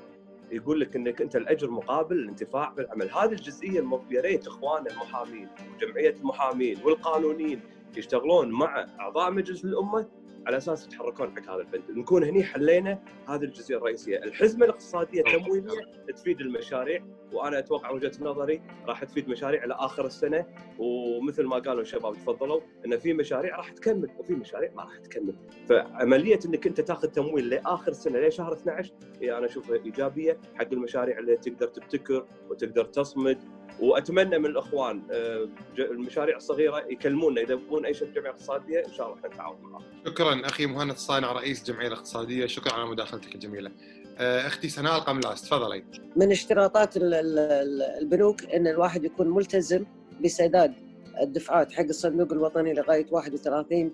يقول 0.50 0.80
لك 0.80 0.96
إنك 0.96 1.22
أنت 1.22 1.36
الأجر 1.36 1.70
مقابل 1.70 2.16
الانتفاع 2.16 2.68
بالعمل 2.68 3.10
هذه 3.10 3.32
الجزئية. 3.32 4.00
يا 4.10 4.20
ريت 4.20 4.46
اخواننا 4.46 4.90
المحامين 4.90 5.48
وجمعية 5.76 6.14
المحامين 6.14 6.78
والقانونيين 6.84 7.60
يشتغلون 7.96 8.50
مع 8.50 8.86
أعضاء 9.00 9.30
مجلس 9.30 9.64
الأمة 9.64 10.06
على 10.46 10.56
أساس 10.56 10.86
يتحركون 10.86 11.30
حق 11.36 11.50
هذا 11.54 11.60
البند 11.60 11.98
نكون 11.98 12.24
هني 12.24 12.44
حلينا 12.44 12.98
هذه 13.28 13.42
الجزئية 13.42 13.76
الرئيسية. 13.76 14.18
الحزمة 14.18 14.64
الاقتصادية 14.64 15.20
التمويليه 15.20 15.80
تفيد 16.16 16.40
المشاريع 16.40 17.04
وأنا 17.32 17.58
أتوقع 17.58 17.90
وجهة 17.90 18.12
نظري 18.20 18.62
راح 18.86 19.04
تفيد 19.04 19.28
مشاريع 19.28 19.64
إلى 19.64 19.74
آخر 19.74 20.06
السنة. 20.06 20.46
ومثل 20.78 21.44
ما 21.44 21.58
قالوا 21.58 21.82
الشباب 21.82 22.14
تفضلوا 22.14 22.60
إن 22.86 22.98
في 22.98 23.12
مشاريع 23.12 23.56
راح 23.56 23.70
تكمل 23.70 24.10
وفي 24.18 24.34
مشاريع 24.34 24.72
ما 24.74 24.82
راح 24.82 24.98
تكمل. 24.98 25.34
فعملية 25.68 26.38
إنك 26.46 26.66
أنت 26.66 26.80
تاخذ 26.80 27.08
تمويل 27.08 27.48
لآخر 27.48 27.90
السنة 27.90 28.18
لشهر 28.18 28.52
12 28.52 28.92
هي 29.22 29.38
أنا 29.38 29.46
أشوفها 29.46 29.76
إيجابية 29.76 30.38
حق 30.54 30.72
المشاريع 30.72 31.18
اللي 31.18 31.36
تقدر 31.36 31.66
تبتكر 31.66 32.26
وتقدر 32.50 32.84
تصمد 32.84 33.38
وأتمنى 33.80 34.38
من 34.38 34.46
الأخوان 34.46 35.02
آه، 35.10 35.48
المشاريع 35.78 36.36
الصغيرة 36.36 36.78
يكلمونا 36.90 37.40
إذا 37.40 37.52
يبون 37.52 37.84
أي 37.86 37.94
شيء 37.94 38.08
جمعية 38.14 38.30
اقتصادية 38.30 38.84
إن 38.86 38.92
شاء 38.92 39.06
الله 39.06 39.18
إحنا 39.18 39.28
نتعاون 39.28 39.58
معاهم. 39.62 39.84
شكرا 40.06 40.46
أخي 40.46 40.66
مهند 40.66 40.90
الصانع 40.90 41.32
رئيس 41.32 41.60
الجمعيه 41.60 41.88
الاقتصادية 41.88 42.46
شكرا 42.46 42.72
على 42.72 42.86
مداخلتك 42.90 43.34
الجميلة. 43.34 43.70
آه، 44.18 44.46
أختي 44.46 44.68
سناء 44.68 44.96
القملاس 44.98 45.42
تفضلي. 45.42 45.84
من 46.16 46.30
اشتراطات 46.30 46.96
ال- 46.96 47.14
ال- 47.14 47.38
ال- 47.38 47.82
البنوك 47.82 48.44
إن 48.44 48.66
الواحد 48.66 49.04
يكون 49.04 49.28
ملتزم 49.30 49.84
بسداد 50.24 50.74
الدفعات 51.22 51.72
حق 51.72 51.84
الصندوق 51.84 52.32
الوطني 52.32 52.74
لغاية 52.74 53.06
31 53.10 53.92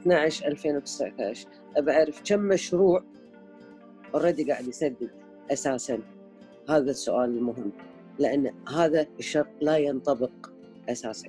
12 0.00 0.46
2019 0.46 1.46
ابى 1.76 1.92
اعرف 1.92 2.22
كم 2.24 2.40
مشروع 2.40 3.04
اوريدي 4.14 4.52
قاعد 4.52 4.68
يسدد 4.68 5.10
أساسا؟ 5.52 5.98
هذا 6.70 6.90
السؤال 6.90 7.30
المهم. 7.30 7.72
لأن 8.18 8.54
هذا 8.68 9.06
الشرط 9.18 9.48
لا 9.60 9.76
ينطبق 9.76 10.50
أساسا 10.88 11.28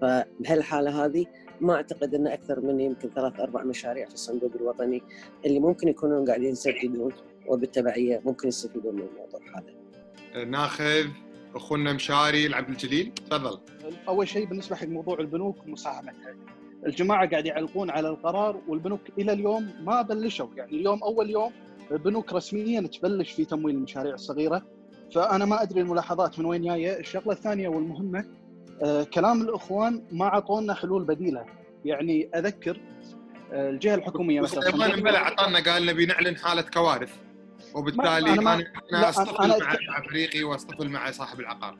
فبهالحالة 0.00 1.04
هذه 1.04 1.26
ما 1.60 1.74
أعتقد 1.74 2.14
إن 2.14 2.26
أكثر 2.26 2.60
من 2.60 2.80
يمكن 2.80 3.10
ثلاث 3.14 3.40
أربع 3.40 3.62
مشاريع 3.62 4.08
في 4.08 4.14
الصندوق 4.14 4.50
الوطني 4.54 5.02
اللي 5.46 5.60
ممكن 5.60 5.88
يكونون 5.88 6.26
قاعدين 6.26 6.52
يسددون 6.52 7.12
وبالتبعية 7.46 8.22
ممكن 8.24 8.48
يستفيدون 8.48 8.94
من 8.94 9.02
الموضوع 9.02 9.40
هذا. 9.56 10.44
ناخذ 10.44 11.06
أخونا 11.54 11.92
مشاري 11.92 12.46
العبد 12.46 12.68
الجليل 12.68 13.12
تفضل. 13.14 13.60
أول 14.08 14.28
شيء 14.28 14.46
بالنسبة 14.46 14.76
حق 14.76 14.86
موضوع 14.86 15.20
البنوك 15.20 15.66
ومساهمتها. 15.66 16.34
الجماعة 16.86 17.30
قاعد 17.30 17.46
يعلقون 17.46 17.90
على 17.90 18.08
القرار 18.08 18.60
والبنوك 18.68 19.00
إلى 19.18 19.32
اليوم 19.32 19.70
ما 19.84 20.02
بلشوا 20.02 20.48
يعني 20.56 20.70
اليوم 20.70 21.02
أول 21.02 21.30
يوم 21.30 21.52
البنوك 21.90 22.32
رسميا 22.32 22.80
تبلش 22.80 23.32
في 23.32 23.44
تمويل 23.44 23.74
المشاريع 23.74 24.14
الصغيرة 24.14 24.62
فأنا 25.14 25.44
ما 25.44 25.62
أدري 25.62 25.80
الملاحظات 25.80 26.38
من 26.38 26.44
وين 26.44 26.62
جاية، 26.62 26.98
الشغلة 26.98 27.32
الثانية 27.32 27.68
والمهمة 27.68 28.24
آه 28.84 29.02
كلام 29.02 29.42
الإخوان 29.42 30.02
ما 30.12 30.24
أعطونا 30.24 30.74
حلول 30.74 31.04
بديلة، 31.04 31.44
يعني 31.84 32.30
أذكر 32.34 32.80
آه 33.52 33.70
الجهة 33.70 33.94
الحكومية 33.94 34.40
مثلا 34.40 34.60
سليمان 34.60 34.90
امبلا 34.90 35.18
أعطانا 35.18 35.60
قال 35.72 35.86
نبي 35.86 36.06
نعلن 36.06 36.36
حالة 36.36 36.62
كوارث 36.62 37.14
وبالتالي 37.74 38.32
أنا, 38.32 38.40
ما 38.40 38.54
أنا, 38.54 38.64
أنا 38.92 39.08
اصطفل 39.08 39.44
أنا 39.44 39.58
مع 39.58 39.72
أتكلم. 39.72 40.08
فريقي 40.10 40.44
واصطفل 40.44 40.88
مع 40.88 41.10
صاحب 41.10 41.40
العقار. 41.40 41.76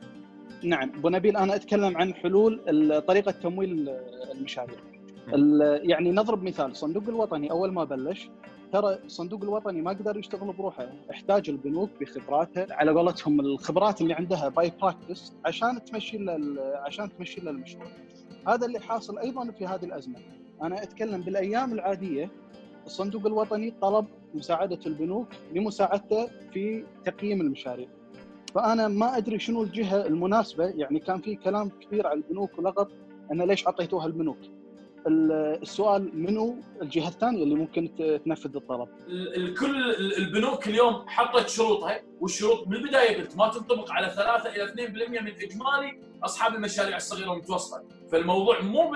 نعم 0.63 0.91
أبو 0.97 1.09
نبيل 1.09 1.37
أنا 1.37 1.55
أتكلم 1.55 1.97
عن 1.97 2.13
حلول 2.13 2.61
طريقة 3.07 3.31
تمويل 3.31 3.89
المشاريع. 4.31 4.77
يعني 5.83 6.11
نضرب 6.11 6.43
مثال 6.43 6.71
الصندوق 6.71 7.03
الوطني 7.07 7.51
أول 7.51 7.73
ما 7.73 7.83
بلش 7.83 8.29
ترى 8.73 8.99
الصندوق 9.05 9.43
الوطني 9.43 9.81
ما 9.81 9.91
قدر 9.91 10.17
يشتغل 10.17 10.53
بروحه. 10.53 10.87
احتاج 11.11 11.49
البنوك 11.49 11.89
بخبراتها 12.01 12.67
على 12.71 12.91
قولتهم 12.91 13.39
الخبرات 13.39 14.01
اللي 14.01 14.13
عندها 14.13 14.49
best 14.49 14.71
practice 14.81 15.33
عشان 15.45 15.83
تمشي 15.83 16.25
عشان 16.75 17.17
تمشي 17.17 17.41
له 17.41 17.51
المشروع. 17.51 17.85
هذا 18.47 18.65
اللي 18.65 18.79
حاصل 18.79 19.19
أيضا 19.19 19.51
في 19.51 19.65
هذه 19.65 19.85
الأزمة. 19.85 20.19
أنا 20.61 20.83
أتكلم 20.83 21.21
بالأيام 21.21 21.73
العادية 21.73 22.29
الصندوق 22.85 23.25
الوطني 23.25 23.73
طلب 23.81 24.05
مساعدة 24.33 24.79
البنوك 24.85 25.27
لمساعدته 25.53 26.27
في 26.53 26.85
تقييم 27.05 27.41
المشاريع. 27.41 27.87
فأنا 28.55 28.87
ما 28.87 29.17
أدري 29.17 29.39
شنو 29.39 29.63
الجهة 29.63 30.05
المناسبة 30.05 30.65
يعني 30.65 30.99
كان 30.99 31.21
في 31.21 31.35
كلام 31.35 31.69
كثير 31.81 32.07
على 32.07 32.17
البنوك 32.17 32.59
ولغط 32.59 32.91
أن 33.31 33.41
ليش 33.41 33.67
أعطيتوها 33.67 34.05
البنوك. 34.05 34.39
السؤال 35.07 36.09
منو 36.13 36.57
الجهه 36.81 37.07
الثانية 37.07 37.43
اللي 37.43 37.55
ممكن 37.55 37.89
تنفذ 38.25 38.55
الطلب؟ 38.55 38.87
الكل 39.09 39.95
البنوك 40.17 40.67
اليوم 40.67 41.05
حطت 41.07 41.49
شروطها. 41.49 42.01
والشروط 42.21 42.67
من 42.67 42.75
البداية 42.75 43.17
قلت 43.17 43.37
ما 43.37 43.49
تنطبق 43.49 43.91
على 43.91 44.09
3 44.09 44.49
إلى 44.49 44.63
2% 44.63 45.21
من 45.21 45.31
إجمالي 45.31 45.99
أصحاب 46.23 46.55
المشاريع 46.55 46.97
الصغيرة 46.97 47.29
والمتوسطة، 47.29 47.83
فالموضوع 48.11 48.61
مو 48.61 48.91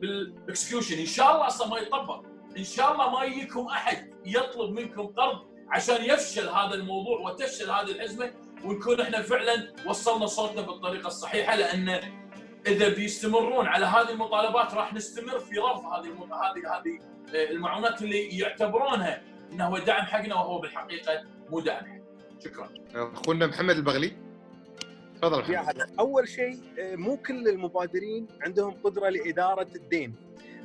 بالاكسكيوشن 0.00 0.98
إن 0.98 1.06
شاء 1.06 1.34
الله 1.34 1.46
أصلا 1.46 1.68
ما 1.68 1.78
يطبق، 1.78 2.24
إن 2.58 2.64
شاء 2.64 2.92
الله 2.92 3.10
ما 3.10 3.24
يجيكم 3.24 3.66
أحد 3.66 4.10
يطلب 4.26 4.70
منكم 4.70 5.06
قرض 5.06 5.38
عشان 5.68 6.04
يفشل 6.04 6.48
هذا 6.48 6.74
الموضوع 6.74 7.20
وتفشل 7.20 7.70
هذه 7.70 7.90
الأزمة 7.90 8.30
ونكون 8.64 9.00
إحنا 9.00 9.22
فعلا 9.22 9.72
وصلنا 9.86 10.26
صوتنا 10.26 10.62
بالطريقة 10.62 11.06
الصحيحة 11.06 11.56
لأن 11.56 12.00
إذا 12.66 12.88
بيستمرون 12.88 13.66
على 13.66 13.86
هذه 13.86 14.10
المطالبات 14.10 14.74
راح 14.74 14.94
نستمر 14.94 15.38
في 15.38 15.58
رفض 15.58 15.84
هذه 15.84 16.08
هذه 16.08 16.76
هذه 16.76 16.98
المعونات 17.50 18.02
اللي 18.02 18.38
يعتبرونها 18.38 19.22
إنه 19.52 19.66
هو 19.66 19.78
دعم 19.78 20.02
حقنا 20.02 20.34
وهو 20.34 20.58
بالحقيقة 20.58 21.24
مو 21.50 21.60
دعم 21.60 21.84
حقنا. 21.84 22.02
شكرا. 22.44 22.68
أخونا 22.94 23.46
محمد 23.46 23.76
البغلي. 23.76 24.16
تفضل 25.16 25.38
محمد. 25.38 25.54
يا 25.54 25.60
هلا، 25.60 25.86
أول 25.98 26.28
شيء 26.28 26.60
مو 26.78 27.16
كل 27.16 27.48
المبادرين 27.48 28.26
عندهم 28.40 28.74
قدرة 28.84 29.08
لإدارة 29.08 29.68
الدين. 29.74 30.14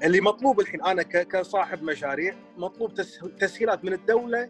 اللي 0.03 0.21
مطلوب 0.21 0.59
الحين 0.59 0.83
أنا 0.83 1.03
كصاحب 1.03 1.83
مشاريع 1.83 2.35
مطلوب 2.57 2.93
تسهيلات 3.39 3.85
من 3.85 3.93
الدولة 3.93 4.49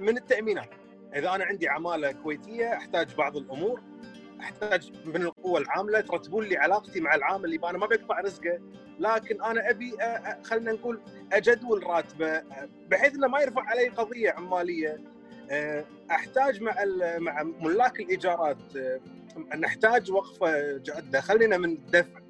من 0.00 0.16
التأمينات. 0.16 0.70
إذا 1.14 1.34
أنا 1.34 1.44
عندي 1.44 1.68
عمالة 1.68 2.12
كويتية 2.12 2.74
أحتاج 2.74 3.14
بعض 3.14 3.36
الأمور 3.36 3.80
أحتاج 4.44 4.92
من 5.04 5.22
القوى 5.22 5.60
العاملة 5.60 6.00
ترتبون 6.00 6.44
لي 6.44 6.56
علاقتي 6.56 7.00
مع 7.00 7.14
العامل 7.14 7.44
اللي 7.44 7.70
أنا 7.70 7.78
ما 7.78 7.86
بقطع 7.86 8.20
رزقه. 8.20 8.60
لكن 8.98 9.42
أنا 9.42 9.70
أبي 9.70 9.96
خلينا 10.42 10.72
نقول 10.72 11.00
أجدول 11.32 11.86
راتبه. 11.86 12.42
بحيث 12.90 13.14
إنه 13.14 13.26
ما 13.26 13.40
يرفع 13.40 13.62
علي 13.62 13.88
قضية 13.88 14.30
عمالية. 14.30 15.00
أحتاج 16.10 16.62
مع 16.62 16.74
مع 17.18 17.42
ملاك 17.42 18.00
الإيجارات. 18.00 18.58
نحتاج 19.58 20.10
وقفة 20.10 20.76
جادة. 20.76 21.20
خلينا 21.20 21.56
من 21.58 21.72
الدفع 21.72 22.20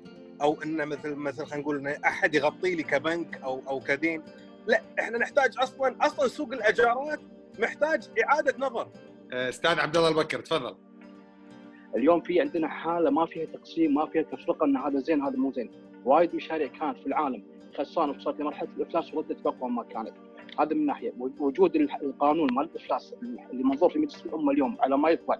أو 0.43 0.63
إنه 0.63 0.85
مثل 0.85 1.15
مثل 1.15 1.47
خلينا 1.47 1.63
نقول 1.63 1.89
أحد 1.89 2.35
يغطي 2.35 2.75
لي 2.75 2.83
كبنك 2.83 3.43
أو 3.43 3.63
أو 3.69 3.81
كدين. 3.81 4.23
لا 4.67 4.83
إحنا 5.01 5.19
نحتاج 5.19 5.59
أصلا 5.59 5.97
أصلا 6.01 6.29
سوق 6.29 6.53
الأجارات 6.53 7.21
محتاج 7.59 8.09
إعادة 8.25 8.55
نظر. 8.59 8.89
أستاذ 9.33 9.81
عبد 9.81 9.97
الله 9.97 10.09
البكر 10.09 10.41
تفضل. 10.41 10.77
اليوم 11.97 12.21
في 12.21 12.41
عندنا 12.41 12.69
حالة 12.69 13.11
ما 13.11 13.27
فيها 13.27 13.45
تقسيم 13.45 13.95
ما 13.95 14.07
فيها 14.07 14.23
تفرقة 14.23 14.65
إن 14.65 14.77
هذا 14.77 14.99
زين 14.99 15.23
هذا 15.23 15.37
مو 15.37 15.53
زين. 15.53 15.71
وايد 16.05 16.35
مشاريع 16.35 16.67
كانت 16.67 16.99
في 16.99 17.07
العالم 17.07 17.43
خسرانة 17.75 18.13
وصلت 18.13 18.41
لمرحله 18.41 18.69
الإفلاس 18.77 19.15
وردت 19.15 19.45
باقوى 19.45 19.71
ما 19.71 19.83
كانت 19.83 20.13
هذا 20.59 20.75
من 20.75 20.87
ناحية. 20.87 21.13
وجود 21.41 21.77
القانون 21.77 22.49
مال 22.53 22.65
الإفلاس 22.65 23.15
اللي 23.53 23.65
منظور 23.65 23.91
في 23.91 23.99
مجلس 23.99 24.27
الأمة 24.27 24.53
اليوم 24.53 24.77
على 24.81 24.99
ما 24.99 25.09
يطلع 25.11 25.39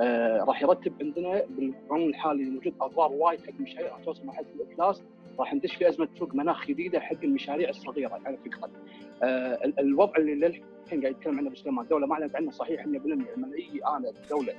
آه 0.00 0.44
راح 0.44 0.62
يرتب 0.62 0.92
عندنا 1.02 1.42
بالقانون 1.48 2.08
الحالي 2.08 2.42
اللي 2.42 2.54
موجود 2.54 2.74
أضرار 2.80 3.12
وايد 3.12 3.40
حق 3.40 3.48
المشاريع 3.58 3.98
توصل 3.98 4.26
مرحله 4.26 4.46
الإفلاس. 4.54 5.02
راح 5.38 5.54
ندش 5.54 5.74
في 5.76 5.88
أزمة 5.88 6.08
سوق 6.18 6.34
مناخ 6.34 6.66
جديدة 6.66 7.00
حق 7.00 7.16
المشاريع 7.24 7.68
الصغيرة 7.68 8.20
على 8.26 8.36
فكرة 8.36 8.70
آه 9.22 9.72
الوضع 9.78 10.12
اللي 10.18 10.34
للحين 10.34 11.00
قاعد 11.00 11.04
يتكلم 11.04 11.38
عنه 11.38 11.46
ابو 11.48 11.56
سليمان 11.56 11.84
الدولة 11.84 12.06
ما 12.06 12.14
أعلنت 12.14 12.36
عنه 12.36 12.50
صحيح 12.50 12.84
100% 12.84 12.86
لما 12.86 13.26
أجي 13.54 13.80
أنا 13.86 14.10
الدولة 14.24 14.52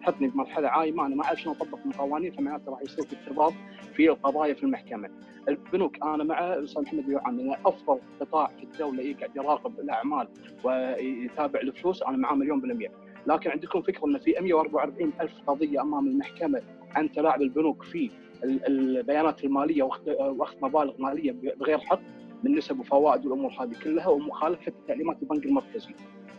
تحطني 0.00 0.28
بمرحله 0.28 0.68
عايمة 0.68 1.06
أنا 1.06 1.14
ما 1.14 1.24
أعرف 1.24 1.40
شلون 1.40 1.56
أطبق 1.56 1.78
القوانين 1.86 2.32
فمعناته 2.32 2.70
راح 2.70 2.82
يصير 2.82 3.04
في 3.04 3.16
اضطراب 3.30 3.52
في 3.94 4.08
القضايا 4.10 4.54
في 4.54 4.62
المحكمة. 4.62 5.10
البنوك 5.48 6.02
أنا 6.02 6.24
مع 6.24 6.54
الأستاذ 6.54 6.82
محمد 6.82 7.06
بيوعان 7.06 7.40
انه 7.40 7.56
أفضل 7.66 7.98
قطاع 8.20 8.46
في 8.46 8.62
الدولة 8.64 9.02
يقعد 9.02 9.36
يراقب 9.36 9.80
الأعمال 9.80 10.28
ويتابع 10.64 11.60
الفلوس 11.60 12.02
أنا 12.02 12.16
معاه 12.16 12.34
مليون 12.34 12.60
بالمية. 12.60 12.92
لكن 13.26 13.50
عندكم 13.50 13.82
فكرة 13.82 14.06
إن 14.06 14.18
في 14.18 14.34
144 14.40 15.12
ألف 15.20 15.32
قضية 15.46 15.80
أمام 15.82 16.06
المحكمة 16.06 16.62
عن 16.96 17.12
تلاعب 17.12 17.42
البنوك 17.42 17.82
في 17.82 18.10
البيانات 18.44 19.44
المالية 19.44 19.82
واخذ 20.18 20.56
مبالغ 20.62 20.92
مالية 20.98 21.32
بغير 21.32 21.78
حق 21.78 22.00
من 22.42 22.54
نسب 22.54 22.80
وفوائد 22.80 23.26
والأمور 23.26 23.52
هذه 23.60 23.74
كلها 23.84 24.08
ومخالفة 24.08 24.72
تعليمات 24.88 25.22
البنك 25.22 25.46
المركزي. 25.46 25.94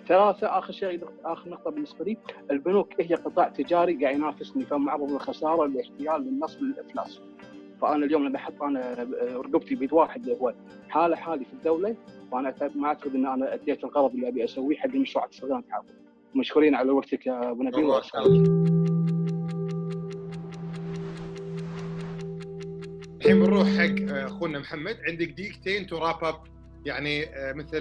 ثلاثة 0.07 0.57
آخر 0.57 0.73
شيء 0.73 1.03
آخر 1.25 1.49
نقطة 1.49 1.71
بالنسبة 1.71 2.05
لي 2.05 2.17
البنوك 2.51 3.01
هي 3.01 3.15
قطاع 3.15 3.49
تجاري 3.49 4.03
قاعد 4.03 4.15
ينافسني 4.15 4.65
فمعرض 4.65 5.11
للخسارة 5.11 5.65
للاحتيال 5.65 6.21
للنصب 6.21 6.61
للإفلاس. 6.61 7.21
فأنا 7.81 8.05
اليوم 8.05 8.27
لما 8.27 8.35
أحط 8.35 8.63
أنا 8.63 9.07
رقبتي 9.35 9.75
بيد 9.75 9.93
واحد 9.93 10.29
هو 10.29 10.53
حالة 10.89 11.15
حالي 11.15 11.45
في 11.45 11.53
الدولة 11.53 11.95
وأنا 12.31 12.53
ما 12.75 12.87
أعتقد 12.87 13.15
أن 13.15 13.25
أنا 13.25 13.53
أديت 13.53 13.83
الغرض 13.83 14.13
اللي 14.13 14.27
أبي 14.27 14.43
أسويه 14.43 14.77
حق 14.77 14.85
المشروعات 14.85 15.29
الصغيرة 15.29 15.63
تعاون 15.69 15.85
مشكورين 16.35 16.75
على 16.75 16.91
وقتك 16.91 17.27
يا 17.27 17.51
أبو 17.51 17.63
نبيل. 17.63 17.85
الحين 23.27 23.43
بنروح 23.43 23.67
حق 23.67 24.15
أخونا 24.15 24.59
محمد 24.59 24.97
عندك 25.07 25.27
دقيقتين 25.27 25.87
to 25.87 25.97
wrap 25.97 26.23
up 26.23 26.35
يعني 26.85 27.25
مثل 27.53 27.77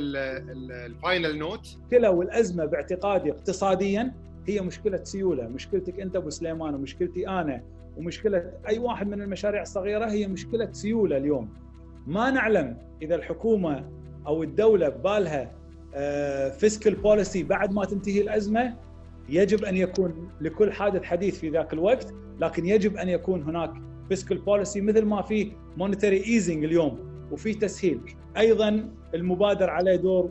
ال 0.70 0.82
final 0.82 1.38
note 1.38 1.76
المشكلة 1.76 2.10
والأزمة 2.10 2.64
باعتقادي 2.64 3.30
اقتصاديا 3.30 4.14
هي 4.48 4.60
مشكلة 4.60 5.04
سيوله، 5.04 5.48
مشكلتك 5.48 6.00
أنت 6.00 6.16
أبو 6.16 6.30
سليمان 6.30 6.74
ومشكلتي 6.74 7.28
أنا 7.28 7.62
ومشكلة 7.96 8.52
أي 8.68 8.78
واحد 8.78 9.08
من 9.08 9.22
المشاريع 9.22 9.62
الصغيرة 9.62 10.10
هي 10.10 10.26
مشكلة 10.26 10.72
سيوله 10.72 11.16
اليوم. 11.16 11.48
ما 12.06 12.30
نعلم 12.30 12.76
إذا 13.02 13.14
الحكومة 13.14 13.90
أو 14.26 14.42
الدولة 14.42 14.88
ببالها 14.88 15.52
fiscal 16.50 16.94
policy 16.94 17.42
بعد 17.42 17.72
ما 17.72 17.84
تنتهي 17.84 18.20
الأزمة 18.20 18.76
يجب 19.28 19.64
أن 19.64 19.76
يكون 19.76 20.30
لكل 20.40 20.72
حادث 20.72 21.02
حديث 21.02 21.38
في 21.38 21.50
ذاك 21.50 21.72
الوقت، 21.72 22.14
لكن 22.40 22.66
يجب 22.66 22.96
أن 22.96 23.08
يكون 23.08 23.42
هناك 23.42 23.72
fiscal 24.08 24.38
policy 24.38 24.80
مثل 24.80 25.04
ما 25.04 25.22
في 25.22 25.52
monetary 25.76 26.24
easing 26.24 26.64
اليوم 26.64 26.98
وفي 27.32 27.54
تسهيل. 27.54 28.00
أيضا 28.36 28.88
المبادر 29.14 29.70
عليه 29.70 29.96
دور 29.96 30.30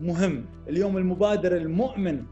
مهم. 0.00 0.44
اليوم 0.68 0.96
المبادر 0.96 1.56
المؤمن 1.56 2.22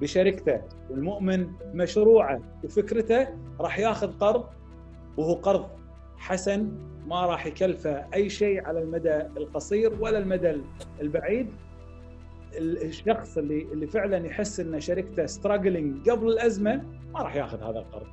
بشركته 0.00 0.60
والمؤمن 0.90 1.46
مشروعه 1.74 2.40
وفكرته 2.64 3.28
راح 3.60 3.78
ياخذ 3.78 4.12
قرض 4.18 4.44
وهو 5.16 5.34
قرض 5.34 5.66
حسن 6.16 6.68
ما 7.06 7.26
راح 7.26 7.46
يكلفه 7.46 8.06
أي 8.14 8.28
شيء 8.28 8.64
على 8.64 8.82
المدى 8.82 9.16
القصير 9.16 9.92
ولا 10.00 10.18
المدى 10.18 10.56
البعيد. 11.00 11.46
ال- 12.58 12.82
الشخص 12.82 13.38
اللي 13.38 13.62
اللي 13.72 13.86
فعلا 13.86 14.26
يحس 14.26 14.60
إن 14.60 14.80
شركته 14.80 15.26
ستراجلينج 15.26 16.10
قبل 16.10 16.28
الأزمة 16.28 16.82
ما 17.14 17.22
راح 17.22 17.36
ياخذ 17.36 17.62
هذا 17.62 17.78
القرض. 17.78 18.06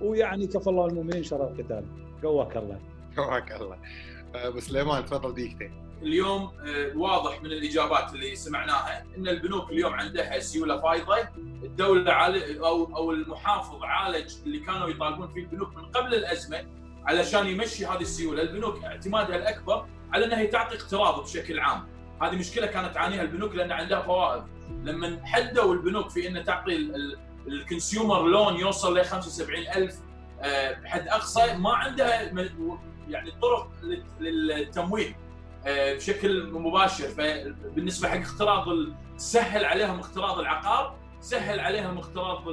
ويعني 0.00 0.46
كفى 0.46 0.70
الله 0.70 0.86
المؤمنين 0.86 1.22
شر 1.22 1.48
القتال. 1.48 1.84
قواك 2.22 2.56
الله. 2.56 2.80
حواك 3.16 3.52
الله. 3.52 3.78
أبو 4.34 4.60
سليمان 4.60 5.04
تفضل 5.04 5.34
دقيقتين. 5.34 5.88
اليوم 6.02 6.42
آه، 6.42 6.96
واضح 6.96 7.42
من 7.42 7.46
الإجابات 7.46 8.14
اللي 8.14 8.36
سمعناها 8.36 9.04
إن 9.16 9.28
البنوك 9.28 9.70
اليوم 9.70 9.92
عندها 9.92 10.38
سيولة 10.38 10.80
فايضة، 10.80 11.16
الدولة 11.62 12.12
عال- 12.12 12.58
أو 12.58 12.96
أو 12.96 13.10
المحافظ 13.12 13.82
عالج 13.82 14.34
اللي 14.46 14.58
كانوا 14.58 14.88
يطالبون 14.88 15.28
فيه 15.28 15.40
البنوك 15.40 15.76
من 15.76 15.84
قبل 15.84 16.14
الأزمة 16.14 16.64
علشان 17.04 17.46
يمشي 17.46 17.86
هذه 17.86 18.00
السيولة، 18.00 18.42
البنوك 18.42 18.84
اعتمادها 18.84 19.36
الأكبر 19.36 19.86
على 20.12 20.24
أنها 20.24 20.44
تعطي 20.44 20.76
اقتراض 20.76 21.22
بشكل 21.22 21.60
عام، 21.60 21.86
هذه 22.22 22.36
مشكلة 22.36 22.66
كانت 22.66 22.94
تعانيها 22.94 23.22
البنوك 23.22 23.54
لأن 23.54 23.72
عندها 23.72 24.02
فوائد، 24.02 24.42
لما 24.84 25.20
حدوا 25.24 25.74
البنوك 25.74 26.10
في 26.10 26.28
إن 26.28 26.44
تعطي 26.44 26.76
الكونسيومر 27.48 28.22
لون 28.26 28.56
يوصل 28.56 28.98
ل 28.98 29.04
75000 29.04 29.94
آه، 30.40 30.72
بحد 30.72 31.08
أقصى 31.08 31.56
ما 31.56 31.74
عندها 31.74 32.22
يعني 33.08 33.30
طرق 33.42 33.70
لل- 33.82 34.04
للتمويل 34.20 35.14
آه، 35.66 35.94
بشكل 35.94 36.50
مباشر. 36.52 37.08
فبالنسبة 37.08 38.08
حق 38.08 38.16
اقتراض 38.16 38.64
سهل 39.16 39.64
عليهم 39.64 39.98
اقتراض 39.98 40.38
العقار 40.38 40.98
سهل 41.20 41.60
عليهم 41.60 41.98
اقتراض 41.98 42.44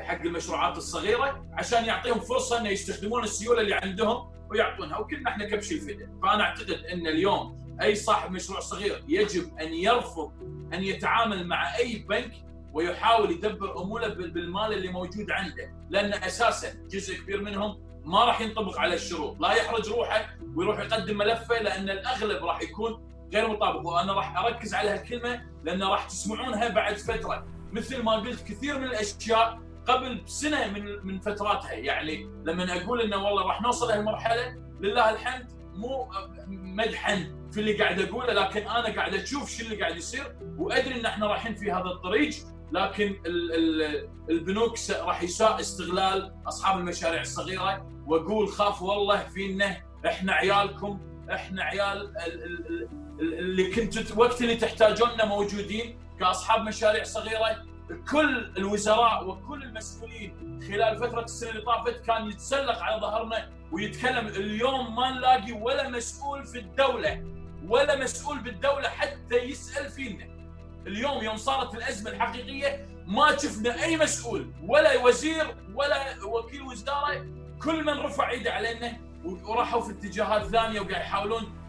حق 0.00 0.20
المشروعات 0.22 0.76
الصغيرة 0.76 1.44
عشان 1.52 1.84
يعطيهم 1.84 2.20
فرصة 2.20 2.60
إنه 2.60 2.68
يستخدمون 2.68 3.24
السيولة 3.24 3.60
اللي 3.60 3.74
عندهم 3.74 4.30
ويعطونها. 4.50 4.98
وكلنا 4.98 5.30
إحنا 5.30 5.44
كبش 5.48 5.72
الفدا 5.72 6.10
فأنا 6.22 6.42
أعتقد 6.42 6.70
إن 6.92 7.06
اليوم 7.06 7.60
أي 7.82 7.94
صاحب 7.94 8.30
مشروع 8.32 8.60
صغير 8.60 9.04
يجب 9.08 9.58
أن 9.58 9.72
يرفض 9.74 10.32
أن 10.74 10.82
يتعامل 10.84 11.46
مع 11.46 11.76
أي 11.76 11.96
بنك 12.08 12.32
ويحاول 12.72 13.30
يدبر 13.30 13.78
اموره 13.82 14.06
بال- 14.08 14.30
بالمال 14.30 14.72
اللي 14.72 14.88
موجود 14.88 15.30
عنده. 15.30 15.72
لأن 15.90 16.12
أساسا 16.14 16.68
جزء 16.90 17.16
كبير 17.16 17.42
منهم 17.42 17.82
ما 18.04 18.24
راح 18.24 18.40
ينطبق 18.40 18.78
على 18.78 18.94
الشروط. 18.94 19.40
لا 19.40 19.52
يحرج 19.52 19.88
روحه 19.88 20.28
ويروح 20.56 20.78
يقدم 20.80 21.18
ملفه 21.18 21.62
لأن 21.62 21.90
الأغلب 21.90 22.44
راح 22.44 22.62
يكون 22.62 23.10
غير 23.34 23.48
مطابق. 23.48 23.86
وأنا 23.86 24.12
راح 24.12 24.36
أركز 24.38 24.74
على 24.74 24.90
هالكلمة 24.90 25.42
لأن 25.64 25.82
راح 25.82 26.04
تسمعونها 26.06 26.68
بعد 26.68 26.96
فترة. 26.96 27.46
مثل 27.72 28.02
ما 28.02 28.12
قلت 28.12 28.40
كثير 28.42 28.78
من 28.78 28.84
الأشياء 28.84 29.58
قبل 29.86 30.22
سنه 30.26 30.66
من 30.66 31.06
من 31.06 31.20
فتراتها. 31.20 31.72
يعني 31.72 32.24
لما 32.44 32.82
أقول 32.82 33.00
إنه 33.00 33.16
والله 33.24 33.42
راح 33.46 33.62
نوصل 33.62 33.88
لهالمرحلة 33.88 34.56
لله 34.80 35.10
الحمد 35.10 35.46
مو 35.74 36.08
مدحا 36.48 37.40
في 37.52 37.60
اللي 37.60 37.72
قاعد 37.82 38.00
أقوله 38.00 38.32
لكن 38.32 38.60
أنا 38.60 38.94
قاعد 38.96 39.14
أشوف 39.14 39.50
شو 39.50 39.64
اللي 39.64 39.76
قاعد 39.80 39.96
يصير 39.96 40.36
وأدري 40.58 41.00
إن 41.00 41.06
إحنا 41.06 41.26
رايحين 41.26 41.54
في 41.54 41.72
هذا 41.72 41.84
الطريق. 41.84 42.34
لكن 42.72 43.20
ال 43.26 43.52
ال 43.54 44.08
البنوك 44.30 44.74
راح 44.90 45.22
يساء 45.22 45.60
استغلال 45.60 46.32
أصحاب 46.48 46.78
المشاريع 46.78 47.20
الصغيرة. 47.20 47.86
وأقول 48.06 48.48
خاف 48.48 48.82
والله 48.82 49.28
فينا 49.28 49.76
إحنا 50.06 50.32
عيالكم 50.32 51.00
إحنا 51.32 51.62
عيال 51.64 51.96
ال- 52.00 52.16
ال- 52.16 52.66
ال- 52.66 52.88
ال- 53.20 53.38
اللي 53.38 53.70
كنتوا 53.70 54.16
وقت 54.16 54.42
اللي 54.42 54.56
تحتاجوننا 54.56 55.24
موجودين 55.24 55.98
كأصحاب 56.20 56.62
مشاريع 56.62 57.04
صغيرة. 57.04 57.64
كل 58.10 58.52
الوزراء 58.56 59.28
وكل 59.28 59.62
المسؤولين 59.62 60.60
خلال 60.68 60.98
فترة 60.98 61.24
السنة 61.24 61.50
اللي 61.50 61.62
طافت 61.62 62.04
كان 62.04 62.26
يتسلق 62.30 62.78
على 62.78 63.00
ظهرنا 63.00 63.50
ويتكلم. 63.72 64.26
اليوم 64.26 64.96
ما 64.96 65.10
نلاقي 65.10 65.52
ولا 65.52 65.88
مسؤول 65.88 66.44
في 66.46 66.58
الدولة 66.58 67.24
ولا 67.68 67.96
مسؤول 68.02 68.38
بالدولة 68.38 68.88
حتى 68.88 69.36
يسأل 69.36 69.90
فينا 69.90 70.39
اليوم 70.86 71.24
يوم 71.24 71.36
صارت 71.36 71.74
الأزمة 71.74 72.10
الحقيقية 72.10 72.86
ما 73.06 73.36
شفنا 73.36 73.82
أي 73.84 73.96
مسؤول 73.96 74.52
ولا 74.68 74.98
وزير 75.04 75.56
ولا 75.74 76.24
وكيل 76.24 76.62
وزارة 76.62 77.26
كل 77.62 77.84
من 77.84 77.92
رفع 77.92 78.30
إيده 78.30 78.52
علينا 78.52 79.00
وراحوا 79.24 79.80
في 79.80 79.90
اتجاهات 79.92 80.46
ثانية 80.46 80.80
وقاعد 80.80 81.00
يحاولون 81.02 81.60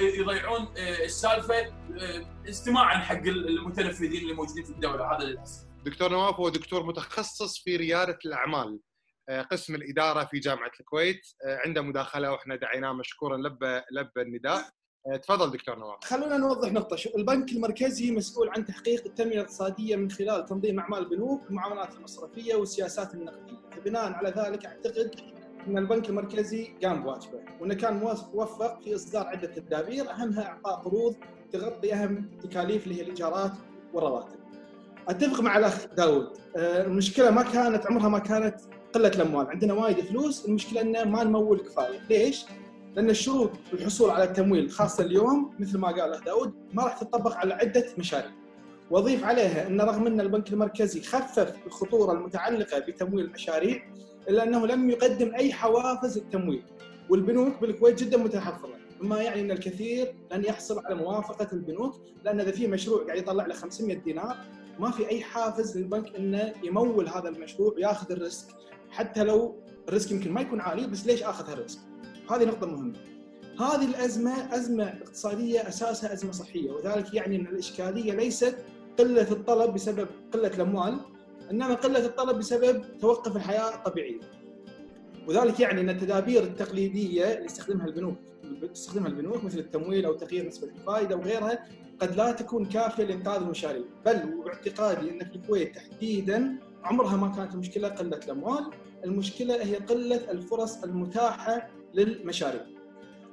يضيعون 0.00 0.62
آه، 0.76 1.04
السالفة 1.04 1.58
آه، 1.58 2.46
استماعا 2.48 2.98
حق 2.98 3.22
المتنفذين 3.26 4.22
اللي 4.22 4.34
موجودين 4.34 4.64
في 4.64 4.70
الدولة 4.70 5.16
هذا 5.16 5.24
للأسف. 5.24 5.62
دكتور 5.84 6.10
نواف 6.10 6.34
هو 6.34 6.48
دكتور 6.48 6.86
متخصص 6.86 7.62
في 7.64 7.76
ريادة 7.76 8.18
الأعمال 8.24 8.80
آه، 9.28 9.42
قسم 9.42 9.74
الإدارة 9.74 10.24
في 10.24 10.38
جامعة 10.38 10.70
الكويت 10.80 11.20
عنده 11.44 11.82
مداخلة 11.82 12.32
وإحنا 12.32 12.56
دعيناه 12.56 12.92
مشكورا 12.92 13.36
لبى 13.36 13.82
لبى 13.92 14.22
النداء 14.22 14.70
تفضل 15.22 15.50
دكتور 15.50 15.78
نواف. 15.78 16.04
خلونا 16.04 16.36
نوضح 16.36 16.72
نقطة. 16.72 16.96
شو 16.96 17.10
البنك 17.16 17.52
المركزي 17.52 18.10
مسؤول 18.10 18.48
عن 18.48 18.64
تحقيق 18.64 19.02
التنمية 19.06 19.34
الاقتصادية 19.34 19.96
من 19.96 20.10
خلال 20.10 20.44
تنظيم 20.44 20.78
أعمال 20.80 20.98
البنوك 20.98 21.44
والمعاملات 21.44 21.94
المصرفية 21.94 22.54
والسياسات 22.54 23.14
النقدية. 23.14 23.56
فبناء 23.76 24.12
على 24.12 24.28
ذلك 24.28 24.66
أعتقد 24.66 25.10
أن 25.66 25.78
البنك 25.78 26.08
المركزي 26.08 26.72
قام 26.84 27.02
بواجبه 27.02 27.40
وأنه 27.60 27.74
كان 27.74 28.00
موفق 28.34 28.80
في 28.80 28.94
إصدار 28.94 29.26
عدة 29.26 29.48
تدابير 29.48 30.10
أهمها 30.10 30.42
إعطاء 30.46 30.74
قروض 30.74 31.16
تغطي 31.52 31.94
أهم 31.94 32.30
تكاليف 32.42 32.84
اللي 32.84 32.96
هي 32.98 33.00
الإيجارات 33.02 33.52
والرواتب. 33.92 34.38
أتفق 35.08 35.40
مع 35.40 35.58
الأخ 35.58 35.86
داود. 35.86 36.28
آه، 36.56 36.86
المشكلة 36.86 37.30
ما 37.30 37.42
كانت 37.42 37.86
عمرها 37.86 38.08
ما 38.08 38.18
كانت 38.18 38.60
قلة 38.94 39.08
الأموال. 39.08 39.46
عندنا 39.46 39.74
وايد 39.74 40.00
فلوس 40.00 40.46
المشكلة 40.46 40.80
أنه 40.80 41.04
ما 41.04 41.24
نمول 41.24 41.58
كفاية. 41.60 42.00
ليش؟ 42.10 42.44
لأن 42.96 43.10
الشروط 43.10 43.50
للحصول 43.72 44.10
على 44.10 44.24
التمويل 44.24 44.70
خاصة 44.70 45.04
اليوم 45.04 45.54
مثل 45.58 45.78
ما 45.78 45.88
قال 45.88 46.24
داود 46.24 46.52
ما 46.72 46.82
راح 46.82 46.98
تطبق 46.98 47.36
على 47.36 47.54
عدة 47.54 47.86
مشاريع 47.98 48.30
وأضيف 48.90 49.24
عليها 49.24 49.66
إن 49.66 49.80
رغم 49.80 50.06
أن 50.06 50.20
البنك 50.20 50.52
المركزي 50.52 51.02
خفف 51.02 51.66
الخطورة 51.66 52.12
المتعلقة 52.12 52.78
بتمويل 52.78 53.24
المشاريع 53.24 53.82
إلا 54.28 54.42
أنه 54.42 54.66
لم 54.66 54.90
يقدم 54.90 55.34
أي 55.34 55.52
حوافز 55.52 56.18
للتمويل 56.18 56.62
والبنوك 57.10 57.60
بالكويت 57.60 58.02
جدا 58.02 58.18
متحفظة 58.18 58.68
مما 59.00 59.22
يعني 59.22 59.40
أن 59.40 59.50
الكثير 59.50 60.14
لن 60.32 60.44
يحصل 60.44 60.86
على 60.86 60.94
موافقة 60.94 61.48
البنوك 61.52 62.00
لأن 62.24 62.40
إذا 62.40 62.50
في 62.50 62.66
مشروع 62.66 63.04
قاعد 63.04 63.18
يطلع 63.18 63.46
له 63.46 63.54
500 63.54 63.96
دينار 63.96 64.36
ما 64.78 64.90
في 64.90 65.08
أي 65.08 65.22
حافز 65.22 65.78
للبنك 65.78 66.16
إنه 66.16 66.52
يمول 66.64 67.08
هذا 67.08 67.28
المشروع 67.28 67.74
ويأخذ 67.74 68.12
ال 68.12 68.19
risk 68.19 68.46
حتى 68.90 69.24
لو 69.24 69.56
ال 69.88 69.92
risk 69.92 70.10
يمكن 70.10 70.32
ما 70.32 70.40
يكون 70.40 70.60
عالي 70.60 70.86
بس 70.86 71.06
ليش 71.06 71.22
اخذ 71.22 71.50
هال 71.50 71.61
risk؟ 71.61 71.89
هذه 72.30 72.44
نقطة 72.44 72.66
مهمة. 72.66 72.92
هذه 73.60 73.84
الأزمة 73.84 74.54
أزمة 74.54 74.84
اقتصادية 74.84 75.68
أساسها 75.68 76.12
أزمة 76.12 76.32
صحية 76.32 76.70
وذلك 76.70 77.14
يعني 77.14 77.36
أن 77.36 77.46
الإشكالية 77.46 78.12
ليست 78.12 78.56
قلة 78.98 79.32
الطلب 79.32 79.74
بسبب 79.74 80.08
قلة 80.32 80.48
الأموال 80.48 81.00
إنما 81.50 81.74
قلة 81.74 82.06
الطلب 82.06 82.38
بسبب 82.38 82.84
توقف 83.00 83.36
الحياة 83.36 83.74
الطبيعية. 83.74 84.20
وذلك 85.28 85.60
يعني 85.60 85.80
أن 85.80 85.90
التدابير 85.90 86.42
التقليدية 86.42 87.32
اللي 87.32 87.44
يستخدمها 87.44 87.86
البنوك 87.86 88.16
تستخدمها 88.74 89.08
البنوك 89.08 89.44
مثل 89.44 89.58
التمويل 89.58 90.04
أو 90.04 90.12
تغيير 90.12 90.46
نسبة 90.46 90.68
الفائده 90.68 91.16
وغيرها 91.16 91.64
قد 92.00 92.16
لا 92.16 92.32
تكون 92.32 92.66
كافية 92.66 93.04
لإنقاذ 93.04 93.42
المشاريع، 93.42 93.82
بل 94.06 94.34
وباعتقادي 94.34 95.10
أن 95.10 95.18
في 95.18 95.36
الكويت 95.36 95.74
تحديدا 95.74 96.58
عمرها 96.84 97.16
ما 97.16 97.28
كانت 97.28 97.54
المشكلة 97.54 97.88
قلة 97.88 98.16
الأموال، 98.16 98.70
المشكلة 99.04 99.62
هي 99.62 99.76
قلة 99.76 100.30
الفرص 100.30 100.82
المتاحة 100.84 101.70
للمشاريع. 101.94 102.66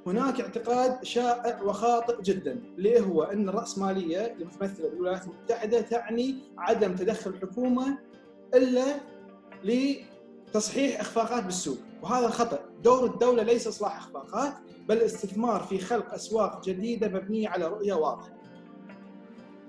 هناك 0.06 0.40
اعتقاد 0.40 1.04
شائع 1.04 1.62
وخاطئ 1.62 2.22
جدا 2.22 2.62
اللي 2.78 3.00
هو 3.00 3.22
إن 3.22 3.48
الراسماليه 3.48 4.26
المتمثله 4.26 4.88
بالولايات 4.88 5.24
المتحدة 5.24 5.80
تعني 5.80 6.38
عدم 6.58 6.94
تدخل 6.94 7.30
الحكومة 7.30 7.98
إلا 8.54 8.84
لتصحيح 9.64 11.00
إخفاقات 11.00 11.44
بالسوق، 11.44 11.78
وهذا 12.02 12.28
خطأ، 12.28 12.58
دور 12.82 13.04
الدولة 13.04 13.42
ليس 13.42 13.66
إصلاح 13.66 13.96
إخفاقات 13.96 14.54
بل 14.88 14.96
الاستثمار 14.96 15.62
في 15.62 15.78
خلق 15.78 16.14
أسواق 16.14 16.64
جديدة 16.64 17.08
مبنية 17.08 17.48
على 17.48 17.66
رؤية 17.66 17.94
واضحة. 17.94 18.37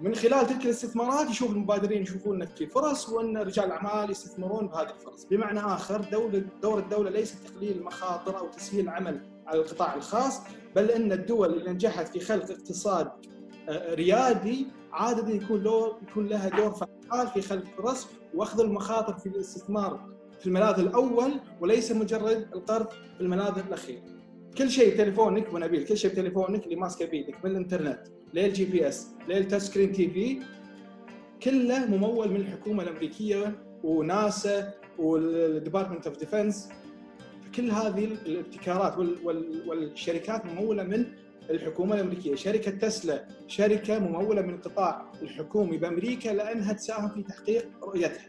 من 0.01 0.15
خلال 0.15 0.47
تلك 0.47 0.65
الاستثمارات 0.65 1.29
يشوف 1.29 1.51
المبادرين 1.51 2.01
يشوفون 2.01 2.45
في 2.45 2.67
فرص 2.67 3.09
وإن 3.09 3.37
رجال 3.37 3.65
الأعمال 3.65 4.11
يستثمرون 4.11 4.67
بهذه 4.67 4.89
الفرص، 4.89 5.25
بمعنى 5.25 5.59
آخر 5.59 6.01
دولة 6.11 6.43
دور 6.61 6.79
الدولة 6.79 7.09
ليس 7.09 7.43
تقليل 7.43 7.77
المخاطر 7.77 8.37
أو 8.37 8.47
تسهيل 8.47 8.83
العمل 8.83 9.21
على 9.47 9.59
القطاع 9.59 9.95
الخاص، 9.95 10.41
بل 10.75 10.91
إن 10.91 11.11
الدول 11.11 11.53
اللي 11.53 11.71
نجحت 11.71 12.07
في 12.07 12.19
خلق 12.19 12.51
اقتصاد 12.51 13.11
ريادي 13.69 14.67
عادة 14.91 15.33
يكون 15.33 15.63
له 15.63 15.97
يكون 16.09 16.27
لها 16.27 16.49
دور 16.49 16.71
فعال 16.71 17.27
في 17.27 17.41
خلق 17.41 17.63
فرص 17.77 18.07
وأخذ 18.33 18.59
المخاطر 18.61 19.13
في 19.13 19.29
الاستثمار 19.29 20.09
في 20.39 20.47
الملاذ 20.47 20.79
الأول 20.79 21.31
وليس 21.61 21.91
مجرد 21.91 22.47
القرض 22.55 22.87
في 22.89 23.21
الملاذ 23.21 23.57
الأخير. 23.67 24.03
كل 24.57 24.69
شيء 24.69 24.93
بتليفونك 24.93 25.47
ابو 25.47 25.57
نبيل 25.57 25.85
كل 25.85 25.97
شيء 25.97 26.11
بتليفونك 26.11 26.63
اللي 26.63 26.75
ماسكه 26.75 27.05
بيدك 27.05 27.45
من 27.45 27.51
الانترنت 27.51 27.99
لل 28.33 28.65
GPS 28.65 29.07
لل 29.27 29.63
touch 29.63 29.91
screen 29.91 30.09
TV 30.09 30.39
كله 31.43 31.85
ممول 31.85 32.29
من 32.31 32.35
الحكومة 32.35 32.83
الأمريكية 32.83 33.55
وناسا 33.83 34.73
وال 34.99 35.17
Department 35.17 36.07
of 36.07 36.17
Defense 36.17 36.69
كل 37.55 37.71
هذه 37.71 38.05
الابتكارات 38.25 38.97
وال- 38.97 39.17
وال- 39.25 39.69
والشركات 39.69 40.45
ممولة 40.45 40.83
من 40.83 41.05
الحكومة 41.49 41.95
الأمريكية، 41.95 42.35
شركة 42.35 42.71
تسلا 42.71 43.25
شركة 43.47 43.99
ممولة 43.99 44.41
من 44.41 44.53
القطاع 44.53 45.11
الحكومي 45.21 45.77
بأمريكا 45.77 46.29
لأنها 46.29 46.73
تساهم 46.73 47.09
في 47.09 47.23
تحقيق 47.23 47.67
رؤيتها. 47.83 48.25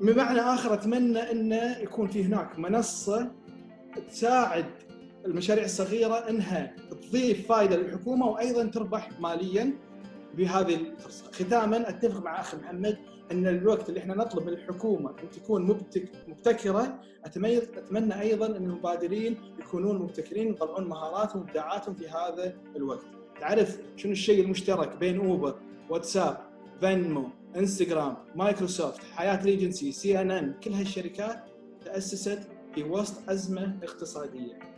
بمعنى 0.00 0.40
آخر 0.40 0.74
أتمنى 0.74 1.18
انه 1.30 1.78
يكون 1.78 2.06
في 2.08 2.24
هناك 2.24 2.58
منصة 2.58 3.30
تساعد 4.10 4.64
المشاريع 5.24 5.64
الصغيرة 5.64 6.14
إنها 6.14 6.76
تضيف 6.90 7.48
فائده 7.48 7.76
للحكومة 7.76 8.26
وأيضا 8.26 8.64
تربح 8.64 9.20
ماليا 9.20 9.72
بهذه 10.34 10.74
الفرصة. 10.74 11.24
ختاما 11.32 11.88
أتفق 11.88 12.22
مع 12.22 12.40
أخي 12.40 12.56
محمد 12.56 12.98
أن 13.32 13.46
الوقت 13.46 13.88
اللي 13.88 14.00
إحنا 14.00 14.14
نطلب 14.14 14.46
من 14.46 14.52
الحكومة 14.52 15.10
أن 15.10 15.30
تكون 15.30 15.62
مبتك 15.62 16.08
مبتكرة 16.28 17.00
أتميز 17.24 17.62
أتمنى 17.62 18.20
أيضا 18.20 18.46
أن 18.46 18.64
المبادرين 18.64 19.36
يكونون 19.58 19.98
مبتكرين 19.98 20.46
ويطلعون 20.46 20.88
مهاراتهم 20.88 21.42
وابداعاتهم 21.42 21.94
في 21.94 22.08
هذا 22.08 22.56
الوقت. 22.76 23.04
تعرف 23.40 23.78
شنو 23.96 24.12
الشيء 24.12 24.44
المشترك 24.44 24.96
بين 24.96 25.20
أوبر، 25.20 25.58
WhatsApp، 25.90 26.38
Venmo، 26.80 27.28
Instagram، 27.56 28.16
Microsoft، 28.34 28.78
Hyatt 28.78 29.00
Regency، 29.04 29.92
CNN، 29.92 30.54
كل 30.64 30.72
هالشركات 30.72 31.44
تأسست 31.84 32.38
في 32.74 32.82
وسط 32.82 33.30
أزمة 33.30 33.78
اقتصادية. 33.82 34.73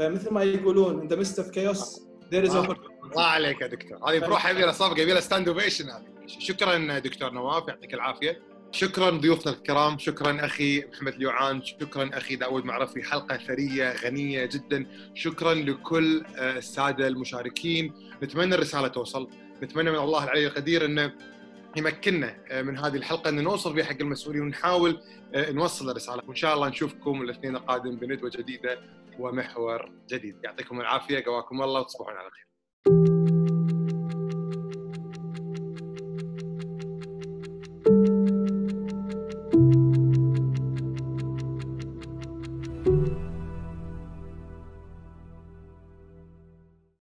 فمثل 0.00 0.34
ما 0.34 0.42
يقولون 0.42 1.00
in 1.00 1.08
the 1.08 1.16
midst 1.16 1.38
of 1.38 1.50
chaos 1.50 2.00
there 2.30 2.44
is. 2.44 2.56
الله. 2.56 2.76
عليك 3.16 3.60
يا 3.60 3.66
دكتور. 3.66 4.10
هذه 4.10 4.18
بروحها 4.18 4.50
يبي 4.50 4.72
صفقه 4.72 5.00
يبي 5.00 5.20
standing 5.20 5.48
ovation 5.48 5.90
هذه. 5.90 6.04
شكرا 6.26 6.98
دكتور 6.98 7.30
نواف 7.30 7.68
يعطيك 7.68 7.94
العافية. 7.94 8.42
شكرا 8.72 9.10
ضيوفنا 9.10 9.52
الكرام 9.52 9.98
شكرا 9.98 10.44
أخي 10.44 10.84
محمد 10.84 11.14
اليوعان 11.14 11.62
شكرا 11.64 12.10
أخي 12.12 12.36
داود 12.36 12.64
معرفي 12.64 13.02
حلقة 13.02 13.36
ثرية 13.36 13.92
غنية 13.92 14.44
جدا. 14.46 14.86
شكرا 15.14 15.54
لكل 15.54 16.24
آه، 16.36 16.58
السادة 16.58 17.08
المشاركين. 17.08 17.94
نتمنى 18.22 18.54
الرسالة 18.54 18.88
توصل. 18.88 19.28
نتمنى 19.62 19.90
من 19.90 19.98
الله 19.98 20.24
العلي 20.24 20.46
القدير 20.46 20.84
إنه 20.84 21.12
يمكننا 21.76 22.36
آه، 22.50 22.62
من 22.62 22.78
هذه 22.78 22.96
الحلقة 22.96 23.28
ان 23.28 23.44
نوصل 23.44 23.72
بها 23.72 23.84
حق 23.84 24.00
المسؤولين 24.00 24.42
ونحاول 24.42 25.00
آه، 25.34 25.50
نوصل 25.52 25.90
الرسالة. 25.90 26.22
وإن 26.26 26.36
شاء 26.36 26.54
الله 26.54 26.68
نشوفكم 26.68 27.22
الاثنين 27.22 27.56
القادم 27.56 27.96
بندوة 27.96 28.30
جديدة. 28.30 28.78
ومحور 29.18 29.92
جديد. 30.08 30.44
يعطيكم 30.44 30.80
العافية 30.80 31.24
قواكم 31.24 31.62
الله 31.62 31.80
وتصبحون 31.80 32.14
على 32.14 32.30
خير. 32.30 33.09